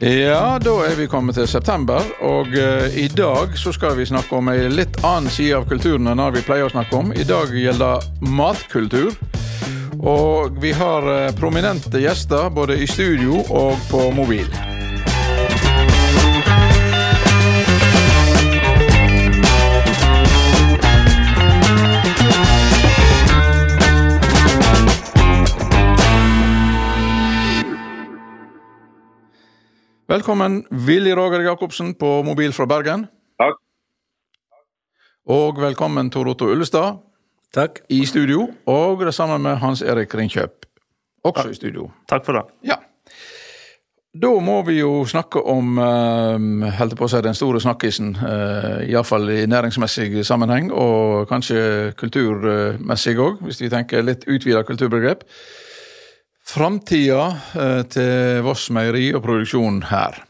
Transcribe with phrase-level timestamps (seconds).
[0.00, 4.32] Ja, da er vi kommet til september, og uh, i dag så skal vi snakke
[4.32, 7.12] om ei litt annen side av kulturen enn det vi pleier å snakke om.
[7.12, 9.12] I dag gjelder matkultur.
[10.00, 14.48] Og vi har uh, prominente gjester både i studio og på mobil.
[30.10, 33.04] Velkommen, Willy Roger Jacobsen på mobil fra Bergen.
[33.38, 33.60] Takk.
[35.30, 36.96] Og velkommen, Tor Otto Ullestad
[37.54, 37.78] Takk.
[37.88, 38.48] i studio.
[38.66, 40.66] Og det samme med Hans Erik Ringkjøp,
[41.22, 41.90] også i studio.
[42.08, 42.42] Takk for det.
[42.66, 42.80] Ja.
[44.22, 48.82] Da må vi jo snakke om um, holdt på å si den store snakkisen, uh,
[48.90, 55.22] iallfall i næringsmessig sammenheng, og kanskje kulturmessig òg, hvis vi tenker litt utvida kulturbegrep.
[56.50, 60.24] Framtida uh, til Voss meieri og produksjonen her.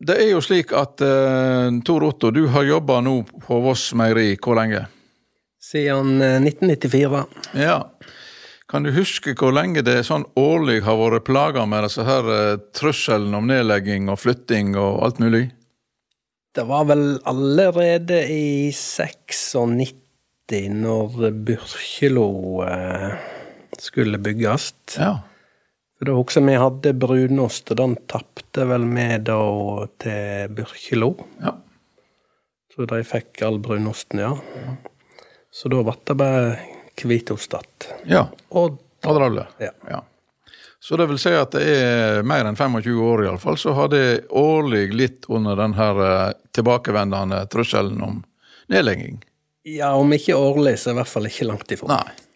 [0.00, 4.34] Det er jo slik at uh, Tor Otto, du har jobba nå på Voss meieri
[4.40, 4.86] hvor lenge?
[5.60, 7.24] Siden eh, 1994.
[7.60, 7.82] Ja.
[8.70, 12.30] Kan du huske hvor lenge det sånn årlig har vært plaga med disse her
[12.76, 15.50] trusselen om nedlegging og flytting og alt mulig?
[16.56, 19.92] Det var vel allerede i 96,
[20.80, 22.30] når Byrkjelo
[22.64, 23.12] eh,
[23.78, 24.72] skulle bygges.
[24.98, 25.20] Ja.
[26.00, 29.40] Da husker jeg vi hadde brunost, og den tapte vel vi da
[30.00, 31.10] til Byrkjelo.
[31.44, 31.56] ja.
[32.70, 34.30] Så de fikk all brunosten, ja.
[35.52, 36.44] Så da ble det bare
[37.02, 38.06] hvitost igjen.
[38.08, 38.22] Ja.
[38.56, 39.46] Og Adralle.
[39.58, 39.72] Ja.
[39.88, 39.98] Ja.
[40.80, 44.30] Så det vil si at det er mer enn 25 år iallfall, så har det
[44.30, 48.22] årlig litt under den her eh, tilbakevendende trusselen om
[48.72, 49.20] nedlegging.
[49.68, 51.98] ja, om ikke årlig, så i hvert fall ikke langt ifra.
[52.00, 52.29] Nei.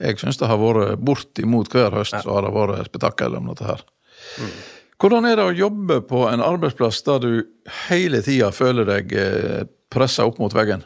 [0.00, 3.68] Jeg syns det har vært bortimot hver høst så har det vært spetakkel om dette
[3.68, 3.82] her.
[5.00, 7.32] Hvordan er det å jobbe på en arbeidsplass der du
[7.88, 9.14] hele tida føler deg
[9.92, 10.84] pressa opp mot veggen?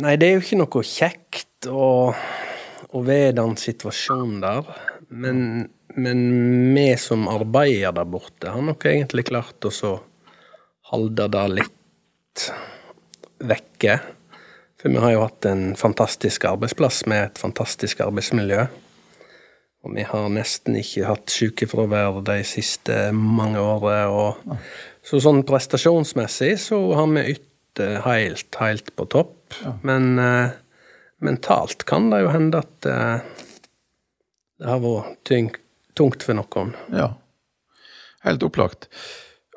[0.00, 1.88] Nei, det er jo ikke noe kjekt å,
[2.92, 4.68] å være i den situasjonen der.
[5.08, 5.40] Men,
[5.96, 6.22] men
[6.76, 9.94] vi som arbeider der borte, har nok egentlig klart å
[10.92, 12.48] holde det litt
[13.48, 13.98] vekke.
[14.78, 18.68] For vi har jo hatt en fantastisk arbeidsplass med et fantastisk arbeidsmiljø.
[19.86, 24.06] Og vi har nesten ikke hatt sykefravær de siste mange årene.
[24.10, 24.54] Og,
[25.06, 29.56] så sånn prestasjonsmessig så har vi ytt eh, helt, helt på topp.
[29.86, 30.54] Men uh,
[31.24, 33.46] mentalt kan det jo hende at uh,
[34.58, 35.32] det har vært
[35.98, 36.74] tungt for noen.
[36.94, 37.12] Ja,
[38.26, 38.90] helt opplagt.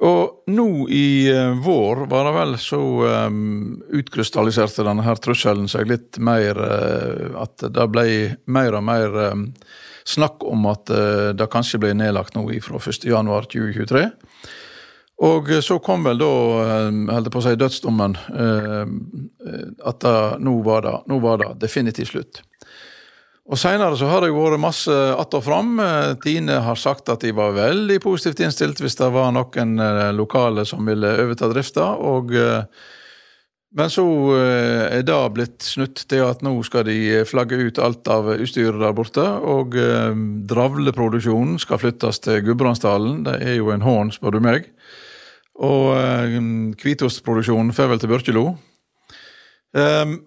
[0.02, 2.82] Og nå i eh, vår var det vel så
[3.30, 8.06] um, utkrystalliserte denne her trusselen seg litt mer uh, At det ble
[8.50, 9.46] mer og mer um,
[10.02, 14.08] snakk om at uh, det kanskje ble nedlagt nå fra 1.1.2023.
[15.22, 16.28] Og så kom vel da,
[17.14, 18.16] holdt jeg på å si, dødsdommen.
[19.86, 22.40] At da, nå, var det, nå var det definitivt slutt.
[23.52, 25.76] Og Seinere så har det jo vært masse att og fram.
[25.80, 30.12] Eh, Tine har sagt at de var veldig positivt innstilt hvis det var noen eh,
[30.16, 31.90] lokale som ville overta drifta.
[31.92, 32.64] Eh,
[33.76, 38.28] men så er det blitt snutt til at nå skal de flagge ut alt av
[38.34, 39.24] utstyret der borte.
[39.24, 39.78] Og
[40.52, 43.22] dravleproduksjonen skal flyttes til Gudbrandsdalen.
[43.24, 44.68] Det er jo en hån, spør du meg.
[45.56, 45.96] Og
[46.84, 48.46] hvitostproduksjonen får vel til Børkelo.
[49.72, 50.18] Um,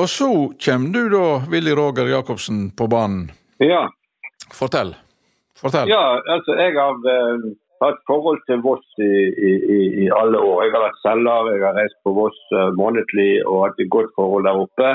[0.00, 0.30] og så
[0.64, 3.28] kommer du da, Willy Roger Jacobsen, på banen.
[3.62, 3.86] Ja.
[4.52, 4.94] Fortell.
[5.60, 5.88] Fortell.
[5.88, 7.44] ja, altså jeg har eh,
[7.84, 9.12] hatt forhold til Voss i,
[9.48, 10.64] i, i, i alle år.
[10.66, 14.10] Jeg har vært selger, jeg har reist på Voss eh, månedlig og hatt et godt
[14.18, 14.94] forhold der oppe.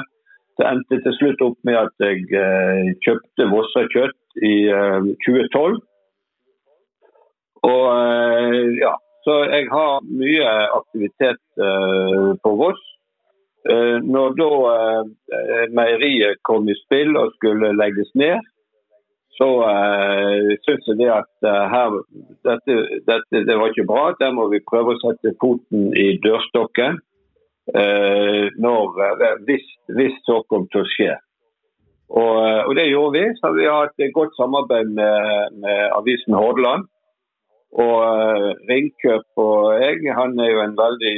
[0.60, 5.80] Det endte til slutt opp med at jeg eh, kjøpte Vossa-kjøtt i eh, 2012.
[7.70, 8.94] Og eh, ja,
[9.24, 12.84] så jeg har mye aktivitet eh, på Voss.
[13.70, 18.40] Eh, når da eh, meieriet kom i spill og skulle legges ned,
[19.40, 21.94] så uh, syns jeg det at uh, her,
[22.44, 22.74] dette,
[23.08, 24.02] dette det var ikke bra.
[24.20, 27.00] Der må vi prøve å sette foten i dørstokken
[27.70, 28.96] når,
[29.46, 31.14] hvis, hvis så kom til å skje.
[32.10, 33.26] Og, og det gjorde vi.
[33.38, 36.88] Så vi har hatt et godt samarbeid med, med avisen Hordaland.
[37.78, 41.16] Og Ringkjøp og jeg, han er jo en veldig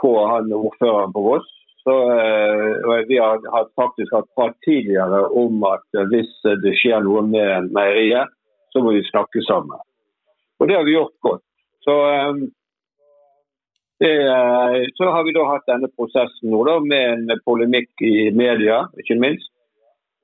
[0.00, 1.48] på han ordføreren på Voss.
[1.84, 3.40] Så uh, Vi har,
[3.80, 6.32] faktisk hatt prat tidligere om at hvis
[6.64, 8.32] det skjer noe med meieriet,
[8.72, 9.80] så må vi snakke sammen.
[10.60, 11.46] Og det har vi gjort godt.
[11.86, 11.94] Så,
[12.28, 12.42] um,
[14.00, 18.28] det, uh, så har vi da hatt denne prosessen nå da, med en polemikk i
[18.36, 19.50] media, ikke minst.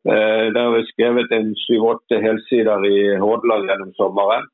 [0.09, 4.45] Eh, der har vi skrevet en syv-åtte helsider i Hordaland gjennom sommeren.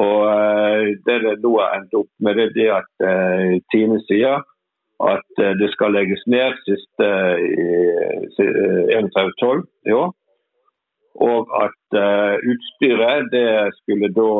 [0.00, 4.42] Og eh, Det det nå har endt opp med, det er at eh, Tine sier
[5.04, 7.06] at det skal legges ned siste
[8.38, 9.64] 31.12.
[9.90, 10.12] i år.
[11.26, 11.96] Og at
[12.52, 14.30] utstyret det skulle da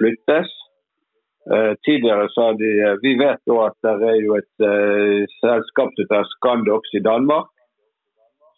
[0.00, 0.48] flyttes.
[1.86, 2.72] Tidligere sa de
[3.04, 4.56] Vi vet da at det er jo et
[5.44, 7.52] selskap som heter Scandox i Danmark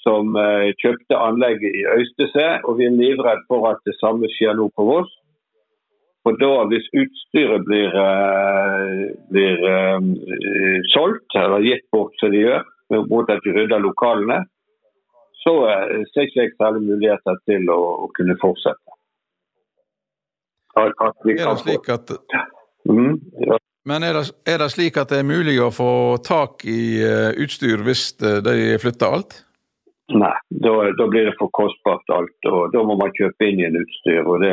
[0.09, 4.57] som eh, kjøpte anlegget i Øystese, og vi er livredd for at det samme skjer
[4.59, 5.11] nå på Voss.
[6.29, 10.01] For da, Hvis utstyret blir, eh, blir uh,
[10.93, 12.67] solgt, eller gitt bort som de gjør,
[13.09, 14.43] mot at de rydder lokalene,
[15.41, 18.97] så uh, ser ikke jeg særlig muligheter til å, å kunne fortsette.
[20.77, 22.13] At, at er det at...
[22.85, 23.15] Mm,
[23.47, 23.57] ja.
[23.89, 27.01] Men er det, er det, slik at det er mulig å få tak i
[27.41, 29.39] utstyr hvis de flytter alt?
[30.13, 32.37] Nei, da, da, blir det for kostbart alt.
[32.53, 34.29] og Da må man kjøpe inn igjen utstyr.
[34.29, 34.53] og det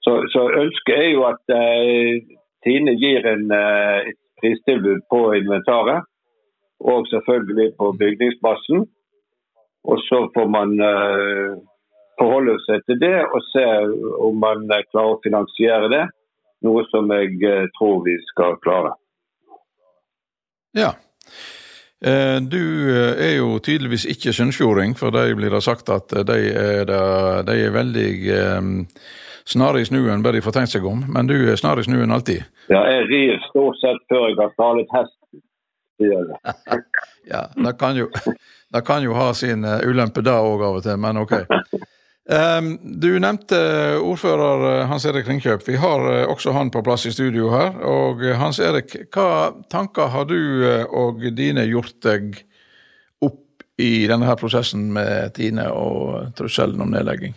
[0.00, 6.06] så, så ønsket er jo at eh, Tine gir en, eh, et pristilbud på inventaret.
[6.80, 8.86] Og selvfølgelig på bygningsmassen.
[9.84, 11.52] Og så får man eh,
[12.20, 13.66] forholde seg til det og se
[14.28, 16.06] om man klarer å finansiere det.
[16.64, 17.38] Noe som jeg
[17.78, 18.92] tror vi skal klare.
[20.76, 20.90] Ja.
[22.00, 22.60] Du
[22.92, 26.92] er jo tydeligvis ikke sunnfjording, for de blir det sagt at de er,
[27.48, 28.12] de er veldig
[29.52, 31.04] snare i snuen bare de får tenkt seg om.
[31.12, 32.46] Men du er snarig i snuen alltid?
[32.72, 35.16] Ja, jeg rir stort sett før jeg har talet hest.
[37.32, 38.06] ja, det kan, jo,
[38.72, 41.34] det kan jo ha sin ulempe da òg av og til, men ok.
[42.30, 43.58] Um, du nevnte
[44.06, 45.64] ordfører eh, Hans Erik Ringkjøp.
[45.66, 47.74] Vi har eh, også han på plass i studio her.
[47.82, 50.38] Og eh, Hans Erik, hva tanker har du
[50.94, 52.36] og dine gjort deg
[53.26, 57.34] opp i denne her prosessen med Tine og trusselen om nedlegging?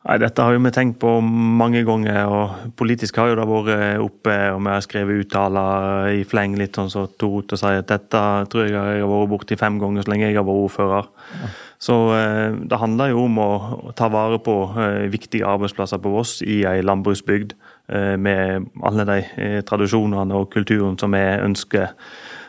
[0.00, 4.00] Nei, Dette har jo vi tenkt på mange ganger, og politisk har jo det vært
[4.00, 4.36] oppe.
[4.54, 7.90] og Vi har skrevet uttaler i fleng, litt sånn som så Tor og sier at
[7.90, 11.10] dette tror jeg jeg har vært borti fem ganger så lenge jeg har vært ordfører.
[11.36, 11.50] Ja.
[11.80, 13.50] Så eh, det handler jo om å,
[13.96, 17.54] ta vare på eh, viktige arbeidsplasser på Voss i ei landbruksbygd
[17.88, 19.20] eh, med alle de
[19.68, 21.92] tradisjonene og kulturen som vi ønsker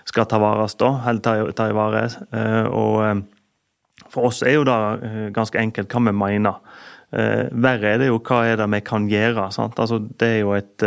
[0.07, 2.07] skal ta vares da, eller ta, ta i vare.
[2.73, 6.70] Og for oss er jo det ganske enkelt hva vi mener.
[7.11, 9.49] Verre er det jo hva er det vi kan gjøre.
[9.51, 9.79] Sant?
[9.83, 10.85] Altså, det er jo et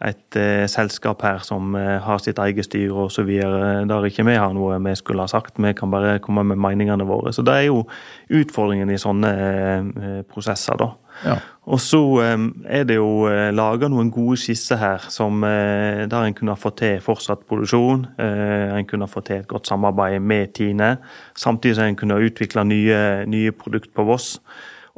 [0.00, 3.28] et eh, selskap her som eh, har sitt eget styre osv.
[3.88, 7.04] Der ikke vi har noe vi skulle ha sagt, vi kan bare komme med meningene
[7.04, 7.34] våre.
[7.36, 7.82] Så det er jo
[8.32, 10.94] utfordringen i sånne eh, prosesser, da.
[11.26, 11.36] Ja.
[11.68, 12.46] Og så eh,
[12.80, 16.80] er det jo eh, laga noen gode skisser her som, eh, der en kunne fått
[16.80, 18.06] til fortsatt produksjon.
[18.16, 20.94] En kunne fått til et godt samarbeid med Tine,
[21.36, 24.38] samtidig som en kunne utvikle nye, nye produkter på Voss.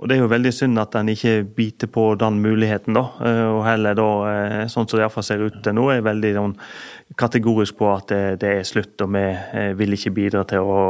[0.02, 3.04] Og Det er jo veldig synd at en ikke biter på den muligheten, da.
[3.22, 6.32] Eh, og heller da, eh, sånn som det iallfall ser ut til nå, er veldig
[6.34, 6.56] sånn,
[7.22, 10.80] kategorisk på at det, det, er slutt, og vi eh, vil ikke bidra til å,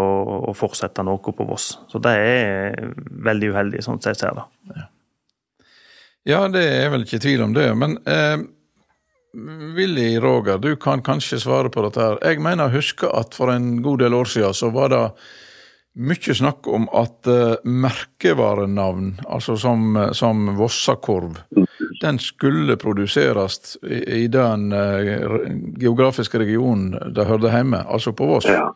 [0.48, 1.74] å, fortsette noe på Voss.
[1.92, 2.88] Så det er
[3.28, 4.48] veldig uheldig, sånn som jeg ser det.
[4.72, 4.88] Ja.
[6.32, 7.68] ja, det er vel ikke tvil om det.
[7.76, 8.48] Men eh,
[9.76, 12.00] Willy Roger, du kan kanskje svare på dette.
[12.00, 12.18] her.
[12.32, 15.06] Jeg mener å huske at for en god del år siden så var det
[15.94, 21.42] mye snakk om at uh, merkevarenavn, altså som, eh, som Vossakorv,
[22.00, 28.48] den skulle produseres i, i den uh, geografiske regionen det hørte hjemme, altså på Voss.
[28.48, 28.70] Ja.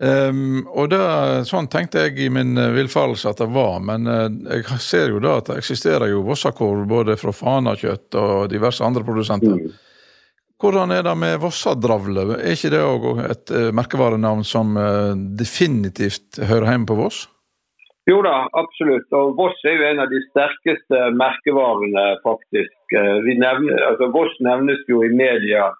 [0.00, 1.00] Um, og det,
[1.44, 5.36] Sånn tenkte jeg i min villfarelse at det var, men uh, jeg ser jo da
[5.42, 9.60] at det eksisterer jo Vossakorv både fra Fanakjøtt og diverse andre produsenter.
[9.60, 9.78] Mm.
[10.60, 12.34] Hvordan er det med Vossadravle?
[12.36, 17.22] Er ikke det òg et uh, merkevarenavn som uh, definitivt hører hjemme på Voss?
[18.10, 19.06] Jo da, absolutt.
[19.16, 22.76] Og Voss er jo en av de sterkeste merkevarene, faktisk.
[22.92, 25.70] Uh, nevner, altså Voss nevnes jo i media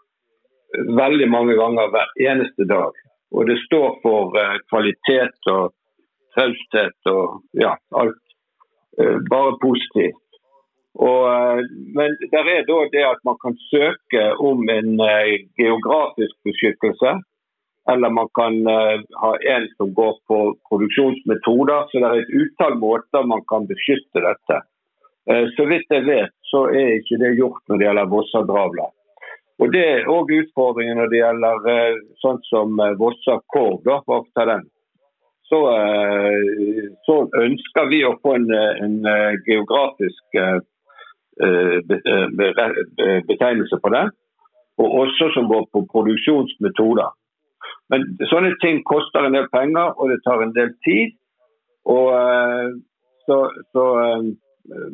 [0.96, 2.96] veldig mange ganger hver eneste dag.
[3.36, 4.32] Og det står for
[4.70, 5.74] kvalitet og
[6.38, 8.22] taushet og ja, alt.
[9.30, 10.29] Bare positivt.
[10.98, 11.60] Og, eh,
[11.94, 17.20] men det er da det at man kan søke om en uh, geografisk beskyttelse.
[17.90, 21.86] Eller man kan uh, ha en som går på produksjonsmetoder.
[21.90, 24.64] Så det er et utall måter man kan beskytte dette.
[25.30, 28.86] Så vidt jeg vet, så er ikke det gjort når det gjelder Vossadravla.
[29.60, 33.84] Og Det er òg utfordringen når det gjelder sånn som Vossa korv.
[33.84, 34.64] for å ta den.
[35.46, 35.60] Så,
[37.06, 38.96] så, ønsker vi å få en, en
[39.46, 40.60] geografisk Eh, eh,
[43.28, 44.04] betegnelse på det.
[44.80, 47.10] Og også som går på produksjonsmetoder.
[47.90, 51.16] Men sånne ting koster en del penger, og det tar en del tid.
[51.90, 52.68] Og, eh,
[53.26, 53.38] så,
[53.72, 54.28] så, eh,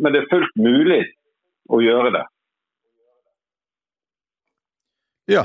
[0.00, 1.02] men det er fullt mulig
[1.68, 2.24] å gjøre det.
[5.34, 5.44] Ja,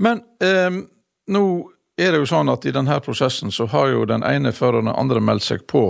[0.00, 0.82] men eh,
[1.28, 1.44] nå
[2.00, 4.90] er det jo sånn at i denne prosessen så har jo den ene før den
[4.90, 5.84] andre meldt seg på.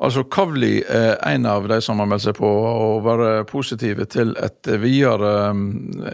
[0.00, 4.32] Altså Kavli er en av de som har meldt seg på å være positive til
[4.40, 5.50] et videre,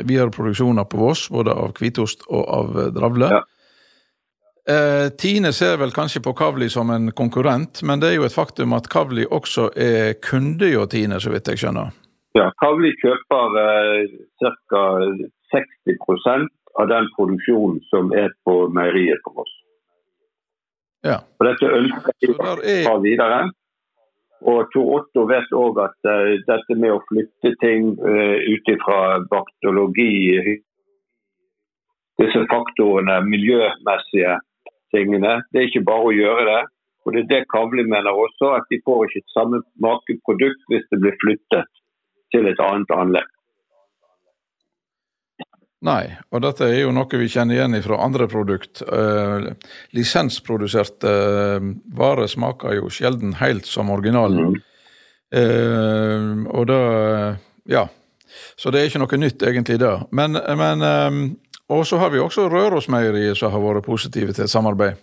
[0.03, 3.31] videre produksjoner på Voss, både av hvitost og av dravle.
[3.37, 3.45] Ja.
[4.69, 8.35] Eh, Tine ser vel kanskje på Kavli som en konkurrent, men det er jo et
[8.35, 11.93] faktum at Kavli også er kunde hos Tine, så vidt jeg skjønner?
[12.35, 14.83] Ja, Kavli kjøper eh, ca.
[15.55, 16.51] 60%
[16.83, 19.53] av den produksjonen som er på meieriet på Voss.
[21.07, 21.21] Ja.
[21.39, 23.39] Og dette ønsker vi å ta videre.
[24.45, 29.01] Og Tor Otto vet òg at uh, dette med å flytte ting uh, ut ifra
[29.31, 30.59] baktologi,
[32.21, 34.37] disse faktorene, miljømessige
[34.95, 36.63] tingene, det er ikke bare å gjøre det.
[37.07, 41.01] Og det er det Kavli mener også, at de får ikke samme makeprodukt hvis det
[41.05, 41.69] blir flyttet
[42.35, 43.36] til et annet anlegg.
[45.87, 48.81] Nei, og dette er jo noe vi kjenner igjen fra andre produkt.
[48.83, 49.53] Eh,
[49.95, 54.57] lisensproduserte eh, varer smaker jo sjelden helt som originalen.
[54.57, 54.65] Mm.
[55.43, 56.81] Eh, og da
[57.71, 57.87] Ja.
[58.57, 60.01] Så det er ikke noe nytt egentlig da.
[60.11, 61.21] Men, men eh,
[61.69, 64.95] Og så har vi også Rørosmeieriet som har vært positive til et samarbeid.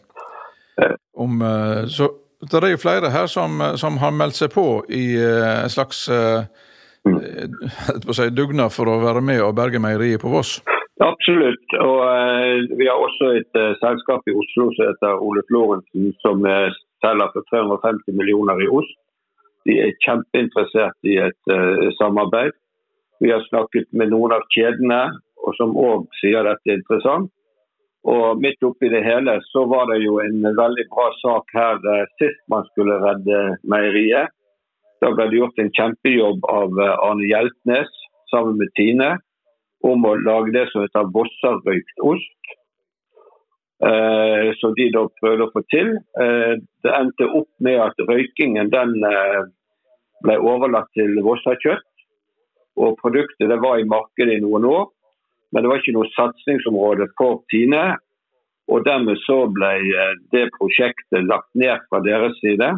[1.13, 1.43] Om,
[1.91, 2.07] så
[2.41, 6.07] det er jo flere her som, som har meldt seg på i en slags
[8.17, 10.61] si, dugnad for å være med og berge meieriet på Voss?
[11.03, 11.65] Absolutt.
[11.89, 16.45] Og eh, Vi har også et eh, selskap i Oslo som heter Ole Florensen, som
[16.47, 16.69] eh,
[17.03, 18.95] selger for 350 millioner i ost.
[19.67, 21.51] De er kjempeinteressert i et
[21.95, 22.51] samarbeid.
[23.23, 24.97] Vi har snakket med noen av kjedene,
[25.39, 27.29] og som òg sier dette er interessant.
[28.03, 31.79] Og Midt oppi det hele så var det jo en veldig bra sak her
[32.19, 34.35] sist man skulle redde meieriet.
[34.99, 37.95] Da ble det gjort en kjempejobb av Arne Hjeltnes
[38.33, 39.13] sammen med Tine
[39.83, 42.53] om å lage det som heter Vossarøykt ost.
[43.83, 45.89] Eh, som de da prøvde å få til.
[46.23, 46.53] Eh,
[46.85, 48.93] det endte opp med at røykingen den
[50.23, 51.83] ble overlatt til Vossakjøtt.
[52.79, 54.87] Og produktet det var i markedet i noen år,
[55.53, 57.83] men det var ikke noe satsingsområde for Tine.
[58.71, 59.73] Og dermed så ble
[60.31, 62.71] det prosjektet lagt ned fra deres side.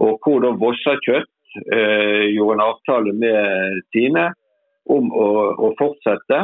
[0.00, 4.30] Og hvor da Vossakjøtt eh, gjorde en avtale med Tine
[4.90, 6.40] om å, å fortsette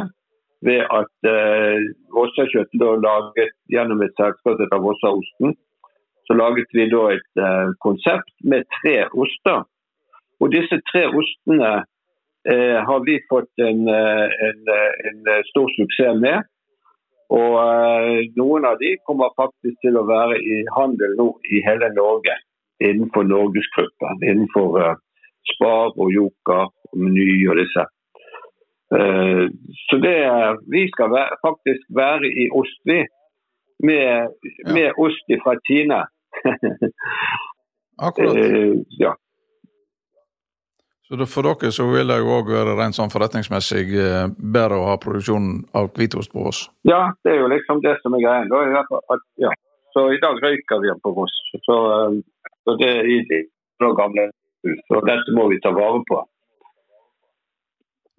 [0.65, 5.55] ved at eh, Vossakjøtt da laget gjennom et selskap som Vossaosten,
[6.27, 9.63] så laget vi da et eh, konsept med tre oster.
[10.39, 11.71] Og disse tre ostene
[12.47, 14.61] eh, har vi fått en, eh, en,
[15.09, 16.47] en, stor suksess med.
[17.35, 21.91] Og eh, noen av de kommer faktisk til å være i handel nå i hele
[21.95, 22.35] Norge
[22.79, 24.23] innenfor Norgesgruppen.
[24.23, 24.93] Innenfor uh,
[25.53, 27.83] Spar og Joker og Meny og disse.
[28.89, 29.45] Uh,
[29.87, 30.17] så det,
[30.73, 33.03] vi skal være, faktisk være i ost, vi.
[33.83, 34.33] Med,
[34.65, 34.73] ja.
[34.75, 36.03] med ost fra Tine.
[38.07, 38.37] Akkurat.
[38.37, 39.13] Uh, ja.
[41.09, 43.85] Så For dere så vil det jo òg være rent sånn forretningsmessig
[44.37, 46.67] bedre å ha produksjonen av hvitost på Voss?
[46.85, 48.83] Ja, det er jo liksom det som er greia.
[49.41, 49.53] Ja.
[49.89, 51.33] Så i dag røyker vi på Voss.
[51.65, 51.79] Så
[52.69, 53.19] så det er i
[53.79, 54.27] fra gamle
[54.67, 54.81] hus.
[54.93, 56.19] Og dette må vi ta vare på.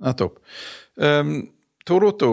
[0.04, 0.38] Nettopp.
[0.96, 1.50] Um,
[1.86, 2.32] Tor Otto,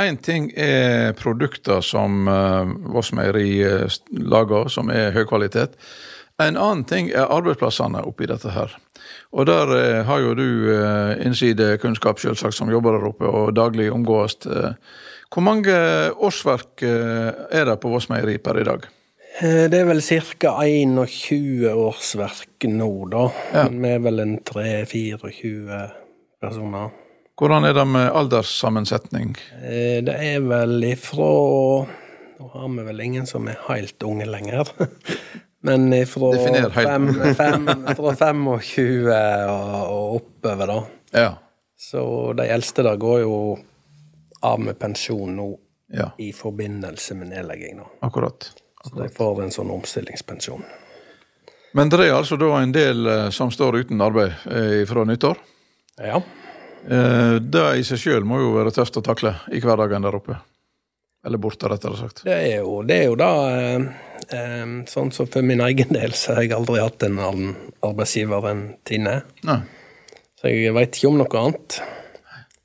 [0.00, 5.78] én ting er produkter som uh, Voss Meieri uh, lager, som er høy kvalitet.
[6.42, 8.74] En annen ting er arbeidsplassene oppi dette her.
[9.34, 13.90] Og der uh, har jo du uh, innsidekunnskap, selvsagt, som jobber der oppe og daglig
[13.94, 14.40] omgås.
[14.46, 14.74] Uh,
[15.34, 15.74] hvor mange
[16.22, 18.84] årsverk er det på Voss Meieri per i dag?
[19.34, 20.52] Eh, det er vel ca.
[20.62, 23.24] 21 årsverk nå, da.
[23.50, 23.64] Ja.
[23.66, 25.80] Vi er vel en 3-24
[26.44, 26.92] personer.
[27.34, 29.34] Hvordan er det med alderssammensetning?
[29.62, 31.30] Eh, det er vel ifra
[32.34, 34.70] Nå har vi vel ingen som er helt unge lenger.
[35.66, 36.32] Men ifra,
[36.70, 37.06] fem,
[37.38, 39.12] fem, fra 25
[39.48, 40.80] og oppover, da.
[41.14, 41.30] Ja.
[41.78, 43.38] Så de eldste der går jo
[44.44, 45.46] av med pensjon nå
[45.94, 46.10] ja.
[46.18, 47.80] i forbindelse med nedlegging.
[47.80, 47.88] Da.
[48.10, 48.50] Akkurat.
[48.84, 50.66] Så de får en sånn omstillingspensjon.
[51.74, 55.40] Men det er altså da en del eh, som står uten arbeid eh, fra nyttår?
[56.00, 56.20] Ja.
[56.88, 60.38] Eh, det i seg sjøl må jo være tøft å takle i hverdagen der oppe?
[61.24, 62.24] Eller borte, rettere sagt.
[62.26, 63.30] Det er jo, det er jo da
[64.88, 68.62] Sånn som for min egen del, så har jeg aldri hatt en annen arbeidsgiver enn
[68.88, 69.18] Tine.
[69.44, 69.58] Nei.
[70.40, 71.76] Så jeg veit ikke om noe annet.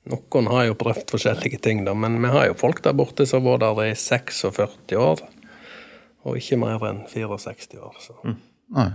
[0.10, 3.44] Noen har jo prøvd forskjellige ting, da, men vi har jo folk der borte som
[3.44, 5.26] har vært der i 46 år
[6.28, 7.98] og ikke mer enn 64 år.
[8.04, 8.16] Så.
[8.26, 8.38] Mm.
[8.76, 8.90] Nei.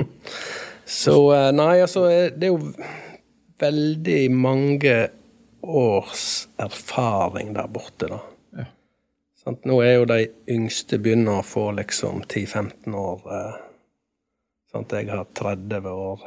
[0.84, 2.74] Så eh, nei, altså eh, Det er jo
[3.58, 4.94] veldig mange
[5.64, 8.20] års erfaring der borte, da.
[8.56, 8.66] Ja.
[9.64, 10.18] Nå er jo de
[10.50, 13.22] yngste begynner å få liksom 10-15 år.
[13.38, 13.60] Eh,
[14.72, 14.92] sant?
[14.92, 16.26] Jeg har 30 år.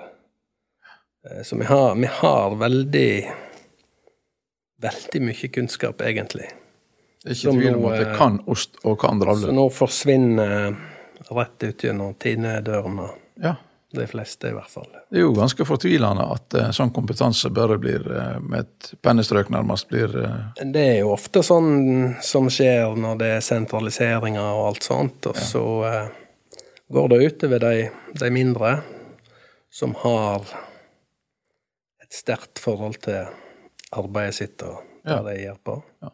[1.27, 3.11] Eh, så vi har, vi har veldig
[4.77, 6.51] Veldig mye kunnskap, egentlig.
[7.23, 10.75] Det er ikke tvil om at det eh, kan ost og kan Så nå forsvinner
[11.33, 13.07] rett ut gjennom tinedørene.
[13.41, 13.55] Ja.
[13.95, 14.87] De fleste, i hvert fall.
[15.09, 19.47] Det er jo ganske fortvilende at eh, sånn kompetanse bare blir eh, med et pennestrøk
[19.53, 24.65] nærmest blir eh, Det er jo ofte sånn som skjer når det er sentraliseringer og
[24.73, 26.09] alt sånt, og så eh,
[26.91, 27.87] går det utover de,
[28.19, 28.73] de mindre
[29.71, 30.43] som har
[32.03, 33.23] et sterkt forhold til
[33.95, 35.21] arbeidet sitt og hva Ja.
[35.23, 35.77] de gjør på.
[36.03, 36.09] Ja.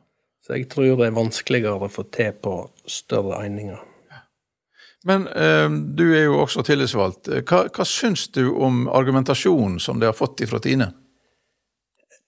[0.45, 2.53] Så jeg tror det er vanskeligere å få til på
[2.85, 3.79] større eininger.
[5.03, 7.29] Men eh, du er jo også tillitsvalgt.
[7.49, 10.93] Hva, hva syns du om argumentasjonen som de har fått ifra Tine?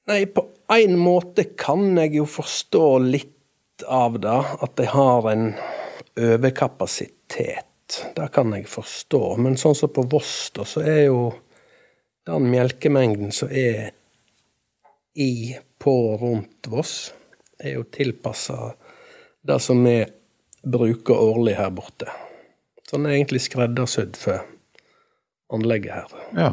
[0.05, 0.43] Nei, på
[0.75, 5.47] en måte kan jeg jo forstå litt av det, at de har en
[6.15, 7.65] overkapasitet.
[8.15, 9.23] Det kan jeg forstå.
[9.41, 11.21] Men sånn som på Voss, da, så er jo
[12.25, 13.91] den melkemengden som er
[15.15, 17.13] i, på, rundt Voss,
[17.59, 18.73] er jo tilpassa
[19.45, 19.99] det som vi
[20.65, 22.09] bruker årlig her borte.
[22.85, 24.45] Så den er egentlig skreddersydd for
[25.53, 26.19] anlegget her.
[26.37, 26.51] Ja.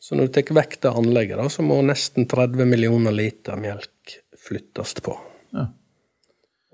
[0.00, 4.18] Så når du tar vekk det anlegget, da, så må nesten 30 millioner liter melk
[4.44, 5.16] flyttes på.
[5.56, 5.70] Ja.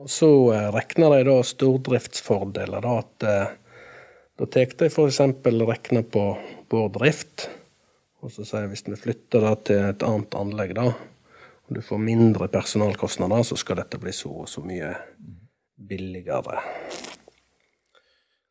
[0.01, 3.53] Og så eh, regner de da stordriftsfordeler, da at eh,
[4.41, 5.21] da tar de f.eks.
[5.45, 6.25] regner på
[6.73, 7.47] vår drift,
[8.21, 11.83] og så sier jeg hvis vi flytter det til et annet anlegg, da, og du
[11.85, 14.95] får mindre personalkostnader, så skal dette bli så og så mye
[15.91, 16.59] billigere.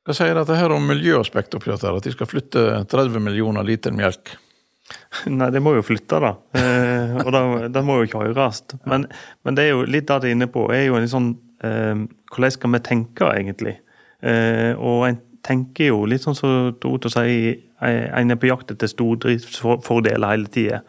[0.08, 3.94] Hva sier dette her om miljøaspektet oppi dette, at de skal flytte 30 millioner liter
[3.96, 4.36] melk?
[5.40, 6.34] Nei, det må jo flytte, da.
[6.58, 8.64] Eh, og det må jo kjøres.
[8.90, 9.06] Men,
[9.46, 11.30] men det er jo litt det de er inne på, er jo en sånn
[11.66, 13.76] eh, Hvordan skal vi tenke, egentlig?
[14.22, 18.92] Eh, og en tenker jo litt sånn som Dorothe sier, en er på jakt etter
[18.92, 20.82] stordriftsfordeler hele tida.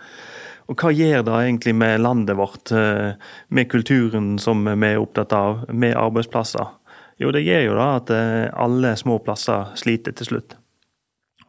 [0.70, 3.14] Og hva gjør det egentlig med landet vårt, eh,
[3.48, 6.76] med kulturen som vi er opptatt av, med arbeidsplasser?
[7.20, 10.56] Jo, det gjør jo da at eh, alle små plasser sliter til slutt.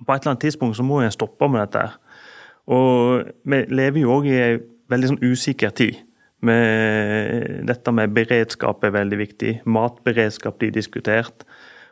[0.02, 1.86] På et eller annet tidspunkt så må en stoppe med dette.
[2.72, 4.56] Og vi lever jo òg i ei
[4.92, 6.02] veldig sånn usikker tid.
[6.42, 9.52] Med dette med beredskap er veldig viktig.
[9.70, 11.46] Matberedskap blir diskutert.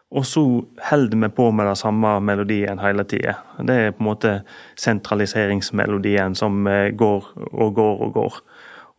[0.09, 0.41] Og så
[0.89, 3.35] holder vi på med den samme melodien hele tida.
[3.61, 4.33] Det er på en måte
[4.81, 8.41] sentraliseringsmelodien som eh, går og går og går.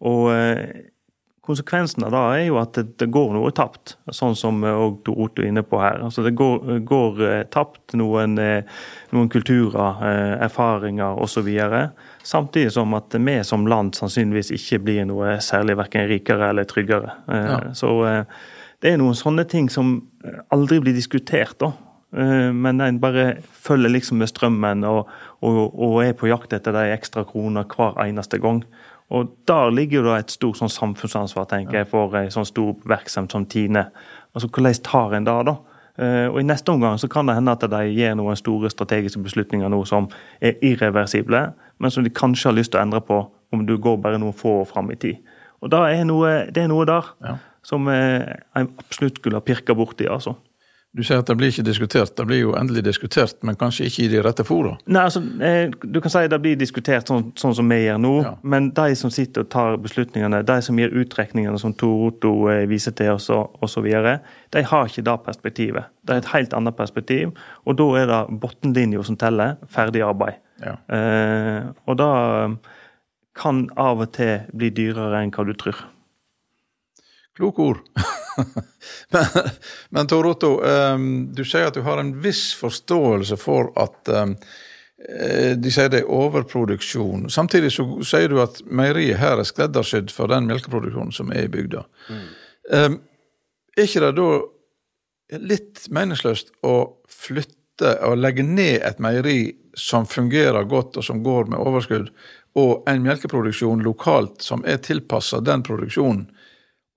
[0.01, 0.31] Og
[1.51, 5.43] eh, konsekvensen av det er jo at det, går noe tapt, sånn som òg Otto
[5.43, 6.01] er inne på her.
[6.07, 8.63] Altså Det går, går eh, tapt noen, eh,
[9.13, 11.51] noen kulturer, eh, erfaringer osv.
[12.23, 17.13] Samtidig som at vi som land sannsynligvis ikke blir noe særlig verken rikere eller tryggere.
[17.29, 17.61] Eh, Ja.
[17.75, 18.25] Så eh,
[18.81, 20.03] det er noen sånne ting som
[20.51, 21.73] aldri blir diskutert, da.
[22.17, 25.09] Eh, Men en bare følger liksom med strømmen og,
[25.43, 28.65] og, og er på jakt etter de ekstra kroner hver eneste gang.
[29.11, 32.75] Og Der ligger jo da et stort sånn samfunnsansvar tenker jeg, for en sånn stor
[32.87, 33.89] virksomhet som Tine.
[34.35, 35.57] Altså Hvordan tar en det, da?
[35.99, 39.21] Eh, Og I neste omgang så kan det hende at de gjør noen store strategiske
[39.23, 40.09] beslutninger nå som
[40.41, 43.97] er irreversible, men som de kanskje har lyst til å endre på om du går
[44.01, 45.19] bare noen få år fram i tid.
[45.61, 47.37] Og er noe, Det er noe der Ja.
[47.63, 50.07] som jeg en absolutt skulle ha pirka borti.
[50.09, 50.37] altså.
[50.97, 52.17] Du sier at det blir ikke diskutert.
[52.19, 54.73] Det blir jo endelig diskutert, men kanskje ikke i de rette fora.
[54.91, 58.23] Nei, altså, eh, Du kan si det blir diskutert sånn, sånn som vi gjør nå,
[58.25, 58.35] Ja.
[58.43, 62.67] men de som sitter og tar beslutningene, de som gir utrekningene som Tor Otto eh,
[62.67, 63.85] viser til oss osv.,
[64.51, 65.85] de har ikke det perspektivet.
[66.05, 67.33] Det er et helt annet perspektiv,
[67.67, 69.57] og da er det bunnlinja som teller.
[69.69, 70.35] Ferdig arbeid.
[70.61, 70.75] Ja.
[70.93, 72.57] Eh, og det eh,
[73.37, 75.77] kan av og til bli dyrere enn hva du tror.
[77.41, 77.79] Kloke ord.
[79.13, 79.25] men,
[79.89, 84.35] men Tor Otto, ehm, du sier at du har en viss forståelse for at ehm,
[85.09, 87.31] eh, de sier det er overproduksjon.
[87.33, 91.53] Samtidig så sier du at meieriet her er skreddersydd for den melkeproduksjonen som er i
[91.53, 91.87] bygda.
[92.77, 93.01] Ehm,
[93.73, 94.29] er ikke det da
[95.41, 96.77] litt meningsløst å
[97.09, 99.39] flytte og legge ned et meieri
[99.79, 102.11] som fungerer godt og som går med overskudd,
[102.59, 106.27] og en melkeproduksjon lokalt som er tilpassa den produksjonen,